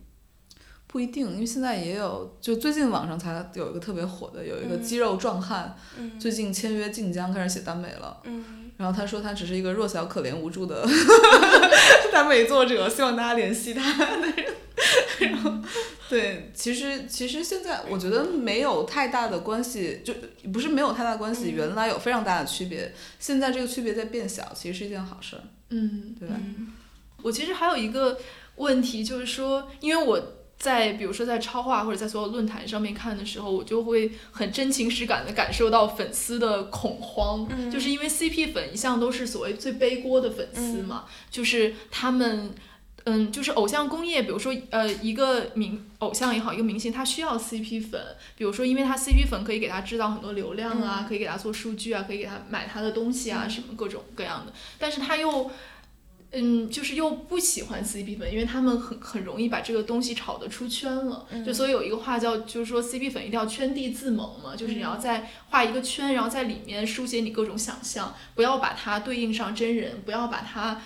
[0.88, 5.76] 不一定，因为现在也有，就最近网上才有一个特别火的，有一个肌肉壮汉，
[6.18, 10.86] 最近签约晋江开始写耽美了，嗯，然后他说他只是一个弱小、可怜、无助的
[12.12, 13.82] 耽美作者，希望大家联系他。
[15.20, 15.52] 然后，
[16.10, 20.14] 对，其实其实现在我觉得没有太大的关系，就
[20.52, 25.38] 不是没有太大关系，原来有非常大的区别，现在这个区别在变小，其实是一件好事，
[25.70, 26.36] 嗯，对吧？
[27.24, 28.20] 我其实还有一个
[28.58, 30.22] 问题，就是说，因为我
[30.58, 37.70] 在比如说在超话或者在所有论坛上面看的时候，我就会很真情实感的感受到粉丝的恐慌，嗯。
[37.70, 42.54] 就是因为 CP 粉一向都是所谓最背锅的粉丝嘛，就是他们。
[43.08, 48.02] 嗯，就是偶像工业，比如说，呃，一个明偶像也好，一个明星，他需要 CP 粉，
[48.36, 55.52] 比如说，因为他 CP 粉可以给他制造很多流量啊，可以给他做数据啊，可以给他买他的东西啊，什么各种各样的，但是他又，
[56.36, 70.82] 嗯，就是又不喜欢 CP 粉，因为他们很很容易把这个东西炒得出圈了，就所以有一个话叫，就是说 CP 粉一定要圈地自萌嘛，就是你要在画一个圈，然后在里面书写你各种想象，不要把它对应上真人，不要把它。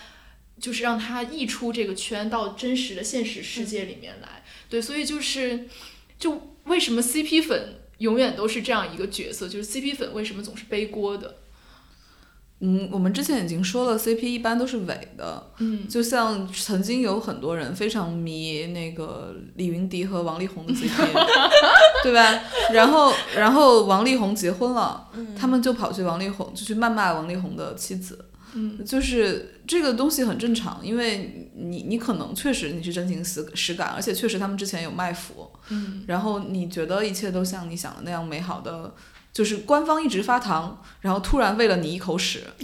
[0.60, 5.70] 就是让它溢出这个圈到真实的现实世界里面来，对，所以就是，
[6.20, 9.48] 就为什么 CP 粉永远都是这样一个角色？
[9.48, 11.38] 就是 CP 粉为什么总是背锅的？
[12.62, 15.52] 嗯，我们之前已经说了，CP 一般都是伪的。
[15.60, 21.14] 嗯，就像曾经有很多人非常迷那个李云迪和王力宏的 CP，
[22.04, 22.42] 对吧？
[22.74, 25.08] 然后，然后王力宏结婚了，
[25.38, 28.26] 他们就跑去王力宏，就去谩骂王力宏的妻子。
[28.56, 38.92] 嗯，就是这个东西很正常，因为你你可能确实你是真情实实感，而且确实他们之前有卖腐，嗯，然后你觉得一切都像你想的那样美好的，
[39.32, 42.44] 就是官方一直发糖，然后突然喂了你一口屎，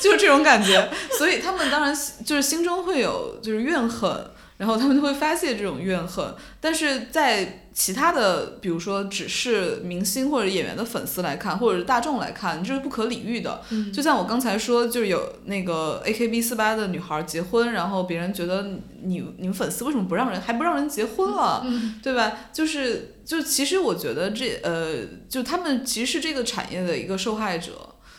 [0.00, 4.30] 就是这种感觉，所以他们当然就是心中会有就是怨恨。
[4.60, 6.22] 然后他们就会发泄这种怨恨，
[6.60, 13.62] 但是在其他的，比如说只是明星或者演员的粉丝来看，或者是大众来看，这是不可理喻的。
[13.70, 18.66] 嗯就像我刚才说，就是有那个 A K B 四八的女孩结婚，然后别人觉得
[19.02, 22.30] 你你们粉丝为什么不让人还不让人结婚了，嗯对吧？
[22.52, 27.72] 就是就其实我觉得这呃，就他们其实是这个产业的一个受害者。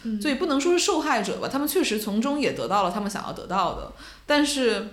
[0.03, 3.91] 嗯所以不能说是受害者吧，他们确实从中也得到了他们想要得到的，
[4.25, 4.87] 但是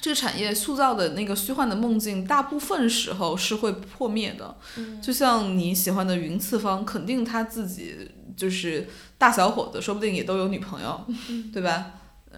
[0.00, 4.56] 这个产业塑造的那个虚幻的梦境，大部分时候是会破灭的。
[5.02, 8.88] 就像你喜欢的云次方，肯定他自己就是
[9.18, 11.04] 大小伙子，说不定也都有女朋友，
[11.52, 11.86] 对吧？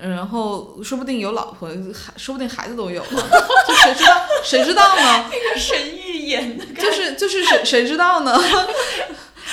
[0.00, 3.08] 然后说不定有老婆，还说不定孩子都有了，
[3.68, 4.22] 就谁知道？
[4.42, 5.24] 谁知道呢？
[5.28, 8.34] 那个神预言的就是就是谁谁知道呢？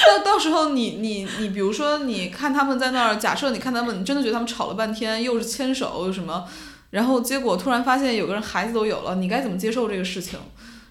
[0.06, 6.46] 到到时候你你你，比如说你看他们在那儿，假设你看他们，你真的觉得他们吵了半天，又是牵手又什么，
[6.90, 10.40] 然后结果突然发现有个人孩子都有了，你该怎么接受这个事情？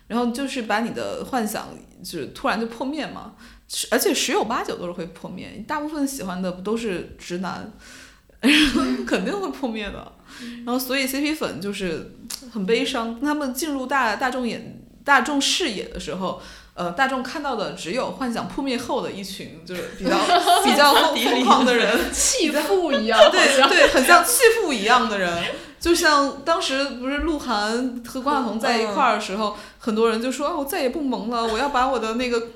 [0.07, 1.69] 然后就是把你的幻想
[2.03, 3.35] 就是突然就破灭嘛，
[3.91, 7.73] 而且十有八九都是会破灭，大部分喜欢的不都是直男，
[9.07, 10.13] 肯定会破灭的。
[10.65, 12.15] 然后所以 CP 粉就是
[12.53, 16.41] 很悲伤，他们进入大大众眼大众视野的时候。
[16.77, 20.11] 呃，大众看到的只有幻想破灭后的一群，就是比较
[20.63, 25.43] 比较疯疯狂的人， 弃妇一样，对对，很像弃妇一样的人。
[25.81, 32.49] 就像当时不是鹿晗和关晓彤在一块儿的时候，很多人就说、啊我再也不萌了，我要把我的那个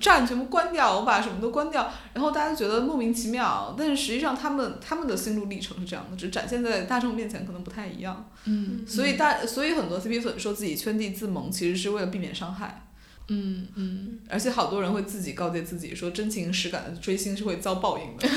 [0.00, 1.90] 站全部关掉，我把什么都关掉。
[2.14, 8.28] 然后大家觉得莫名其妙，但是实际上他们他们的心路历程是这样的，只是展现在大众面前可能不太一样。
[8.46, 12.84] 嗯所以大所以很多 CP 粉说自己圈地自萌，其实是为了避免伤害。
[13.28, 18.28] 嗯嗯，而且好多人会自己告诫自己说，真情实感的追星是会遭报应的。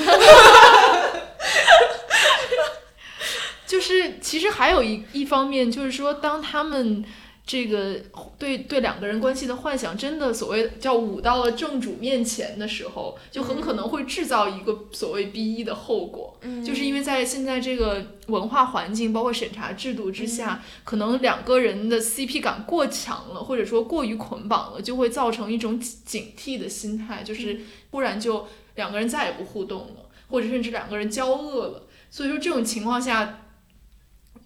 [3.66, 7.04] 就是其实还有一一方面，就是说当他们。
[7.44, 8.00] 这个
[8.38, 16.38] 对对两个人关系的幻想，真的所谓叫舞到了正主面前的时候，就很可能会制造一个所谓 B 一的后果。
[16.42, 31.88] 嗯就是因为在现在这个文化环境，包括审查制度之下，可能两个人的 CP 感过强了，或者说过于捆绑了，就会造成一种警警惕的心态，就是不然就两个人再也不互动了，或者甚至两个人交恶了。
[32.08, 33.40] 所以说这种情况下，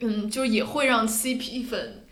[0.01, 2.06] 嗯，就也会让 CP 粉。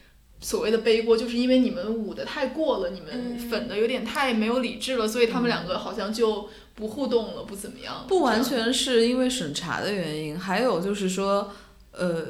[0.44, 8.04] 所谓的背锅，就是因为你们舞的太过了，你们粉的有点太没有理智了，所以他们两个好像就不互动了，不怎么样。
[8.06, 11.50] 不完全是因为审查的原因，还有就是说，
[11.92, 12.26] 呃，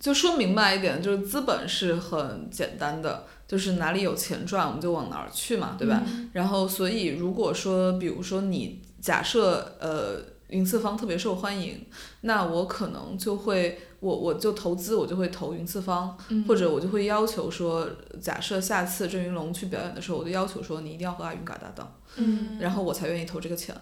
[0.00, 6.02] 就说明白一点，就是资本是很简单的，就是哪里有钱赚，我们就往哪儿去嘛，对吧？
[6.32, 11.84] 然后，所以如果说，比如说你假设，呃，云次方特别受欢迎，
[12.22, 17.88] 那我可能就会，我我就投资，我就会投云次方，嗯或者我就会要求说，
[18.20, 21.92] 假设下次郑云龙去表演的时候，我就要求说，你一定要和阿云嘎搭档。
[22.16, 23.74] 嗯然后我才愿意投这个钱。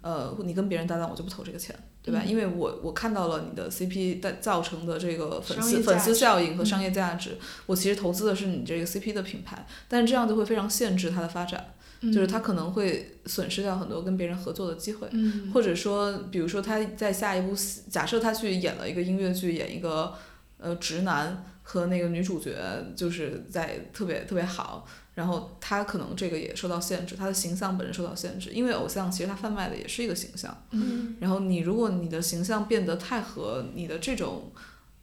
[0.00, 2.22] 呃，你跟别人搭档，我就不投这个钱，对吧？
[2.26, 11.73] 因为我我看到了你的 CP 带造成的这个粉丝粉丝效应和商业价值，我其实投资的是你这个 CP 的品牌，但是这样就会非常限制它的发展，
[12.12, 15.08] 就是他可能会损失掉很多跟别人合作的机会。
[15.12, 15.50] 嗯。
[15.52, 17.54] 或者说，比如说他在下一部，
[17.90, 20.14] 假设他去演了一个音乐剧，演一个
[20.58, 22.56] 呃直男和那个女主角
[22.96, 31.16] 就是在特别特别好，然后他可能这个也受到限制，他的形象本身受到限制，因为偶像其实他贩卖的也是一个形象，嗯。
[31.20, 34.52] 然后你如果你的形象变得太和你的这种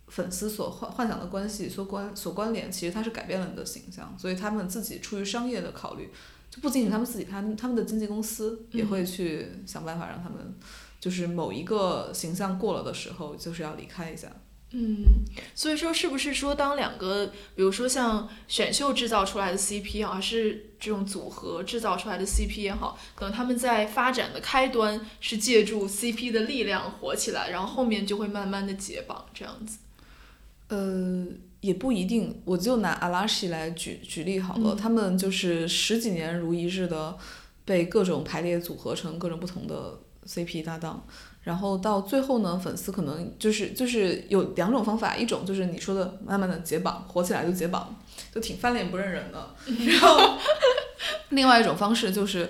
[0.07, 6.09] 粉丝所幻幻想的关系所关所关联，其实它是改变了你的形象，所以他们自己出于商业的考虑，
[6.51, 10.53] 就不仅仅他们自己，他们他们的经纪公司也会去想办法让他们，
[10.99, 14.27] 就是某一个形象过了的时候，就是要离开一下。
[14.73, 29.79] 嗯，所以说是不是说，当两个，比如说像选秀制造出来的 CP 也好，还是这种组合制造出来的 CP 也好，可能他们在发展的开端是借助 CP 的力量火起来，然后后面就会慢慢的解绑这样子。
[30.69, 31.27] 呃，
[31.61, 37.17] 也不一定，我就拿阿拉西来举举例好了，嗯他们就是十几年如一日的
[37.63, 41.05] 被各种排列组合成各种不同的 CP 搭档，
[41.43, 47.95] 然后到最后呢，粉丝可能就是就是有两种方法，一种就是你说的慢慢的解绑，火起来就解绑，
[48.33, 49.55] 就挺翻脸不认人的，
[49.85, 50.37] 然后
[51.29, 52.49] 另外一种方式就是。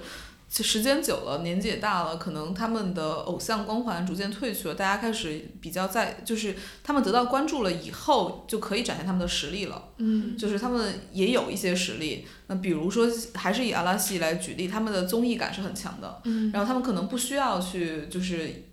[0.52, 9.82] 就时间久了，年纪也大了，可能他们的偶像光环逐渐褪去了，大家开始比较在，就是他们得到关注了以后，就可以展现他们的实力了。
[9.98, 18.66] 嗯就是他们也有一些实力，那比如说还是以阿拉西来举例，他们的综艺感是很强的，嗯然后他们可能不需要去就是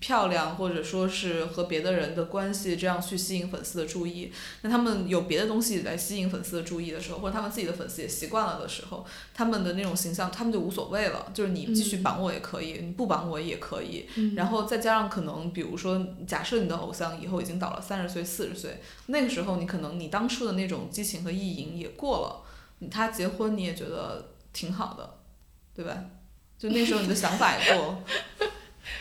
[0.00, 4.32] 漂亮或者说是和别的人的关系这样去吸引粉丝的注意，
[4.62, 25.18] 那他们有别的东西来吸引粉丝的注意的时候，或者他们自己的粉丝也习惯了的时候，他们的那种形象他们就无所谓了，就是你继续嗯绑我也可以，你不绑我也可以，嗯然后再加上可能，比如说，假设你的偶像以后已经到了三十岁、四十岁，那个时候你可能你当初的那种激情和意淫也过了，他结婚你也觉得挺好的，
[25.74, 26.04] 对吧？
[26.56, 27.98] 就那时候你的想法也过了。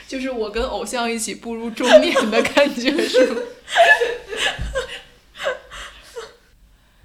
[0.08, 3.42] 就是我跟偶像一起步入中年的感觉，是吗？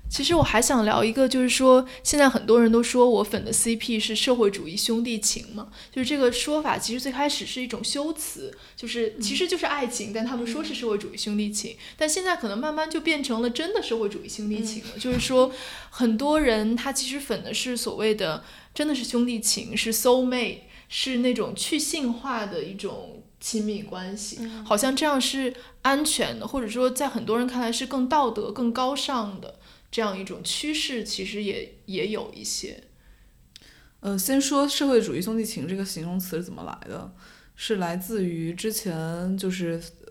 [0.08, 15.50] 其实我还想聊一个，就是说，现在很多人都说我粉的 CP 是社会主义兄弟情嘛，就是这个说法其实最开始是一种修辞，就是其实就是爱情，但他们说是社会主义兄弟情，但现在可能慢慢就变成了真的社会主义兄弟情了，就是说
[15.88, 20.58] 很多人他其实粉的是所谓的真的是兄弟情，是 soul mate，
[20.94, 29.58] 是那种去性化的一种亲密关系，好像这样是安全的，或者说在很多人看来是更道德、更高尚的
[29.90, 32.84] 这样一种趋势，其实也也有一些。
[34.00, 37.10] 呃，先说社会主义兄弟情这个形容词是怎么来的，
[37.56, 40.01] 是来自于之前就是呃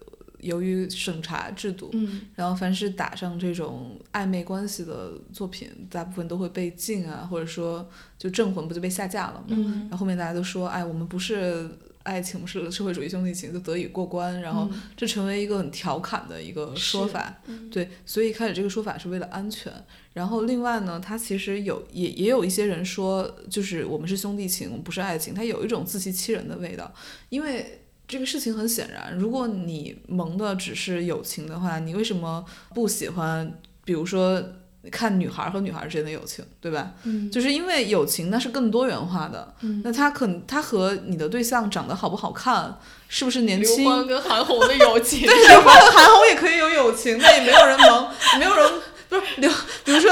[0.41, 7.87] 由于审查制度，嗯然后凡是打上这种暧昧关系的作品，大部分都会被禁啊，或者说
[8.17, 9.47] 就《镇魂》不就被下架了嘛？
[9.49, 11.69] 嗯然后后面大家都说，哎，我们不是
[12.03, 17.41] 爱情，我们是社会主义兄弟情，就得以过关，然后嗯这成为一个很调侃的一个说是法。
[17.69, 19.71] 对，所以一开始这个说法是为了安全。
[20.13, 26.91] 然后另外呢，他其实有也也有一些人说，就是我们是兄弟情，我们不是爱情，它有一种自欺欺人的味道，
[27.29, 27.77] 因为。
[28.11, 32.43] 这个事情很显然，如果你萌的只是友情的话，你为什么
[32.75, 33.59] 不喜欢？
[33.85, 34.43] 比如说
[34.91, 36.91] 看女孩和女孩之间的友情，对吧？
[37.03, 43.85] 嗯就是因为友情那是更多元化的，嗯那他可他和你的对象长得好不好看，是不是年刘轻？
[43.85, 48.07] 欢跟韩红的友情， 对，刘欢和韩红也可以有友情，那也没有人萌，
[48.39, 48.71] 没有人
[49.11, 49.51] 不是刘，
[49.83, 50.09] 比如说，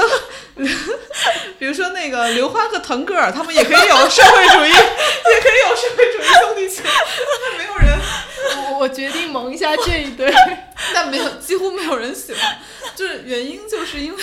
[1.58, 7.98] 比如说那个刘欢和腾格尔，他们也可以有社会主义， 也可以有社会主义兄弟情，那没有人，
[8.68, 10.30] 我我决定萌一下这一对。
[10.92, 12.58] 但没有几乎没有人喜欢，
[12.94, 14.22] 就是原因就是因为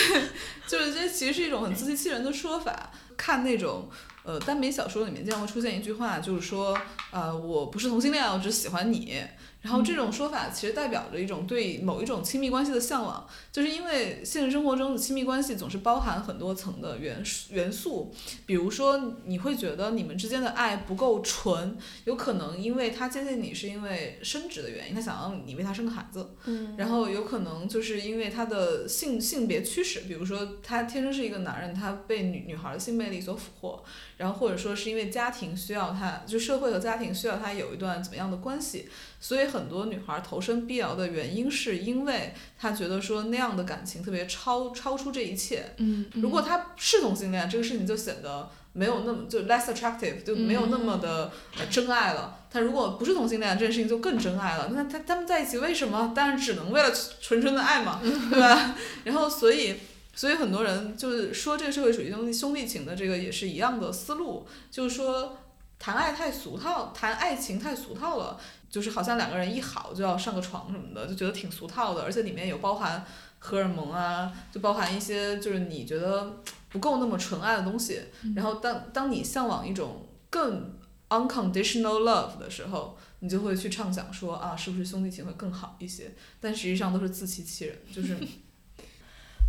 [0.68, 3.90] 就是这其实是一种很自欺欺人的说法，看那种。
[4.24, 6.78] 呃，耽美小说里面经常会出现一句话，就是说，
[7.12, 9.24] 呃，我不是同性恋，我只喜欢你。
[9.68, 18.10] 然后这种说法其实代表着一种对某一种亲密关系的向往，就是因为现实生活中的亲密关系总是包含很多层的元素元素，
[18.46, 26.74] 比如说你会觉得你们之间的爱不够纯，有可能因为他接近你是因为生殖的原因，他想要你为他生个孩子，嗯。
[26.78, 33.84] 然后有可能就是因为他的性性别驱使，比如说他天生是一个男人，他被女女孩的性魅力所俘获，
[34.16, 38.88] 然后或者说是因为家庭需要他，就社会和家庭需要他有一段怎么样的关系，
[39.20, 45.74] 所以很多女孩投身 BL 的原因是因为她觉得说那样的感情特别超超出这一切。
[45.78, 52.40] 嗯，如果她是同性恋，这个事情就显得没有那么就 less attractive，就没有那么的呃真爱了。
[52.52, 54.70] 他如果不是同性恋，这件事情就更真爱了。
[54.74, 56.12] 那他他们在一起为什么？
[56.16, 56.92] 当然只能为了
[57.22, 58.76] 纯纯的爱嘛， 对吧？
[59.04, 59.76] 然后所以。
[60.16, 65.38] 所以很多人就是说这个社会主义兄弟兄弟情的这个也是一样的思路，就是说
[65.78, 68.40] 谈爱太俗套，谈爱情太俗套了，
[68.70, 73.06] 就是好像两个人一好就要上个床什么的，就觉得挺俗套的，而且里面有包含
[73.40, 78.02] 荷尔蒙啊，就包含一些就是你觉得不够那么纯爱的东西。
[78.36, 80.74] 然后当当你向往一种更
[81.10, 86.14] unconditional love 的时候，你就会去畅想说啊，是不是兄弟情会更好一些？
[86.40, 88.18] 但实际上都是自欺欺人，就是。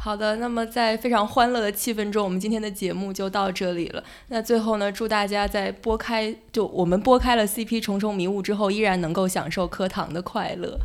[0.01, 4.03] 好的，那么在非常欢乐的气氛中，我们今天的节目就到这里了。
[4.29, 10.79] 那最后呢，祝大家在拨开就我们拨开了 CP 重重迷雾之后，依然能够享受课堂的快乐。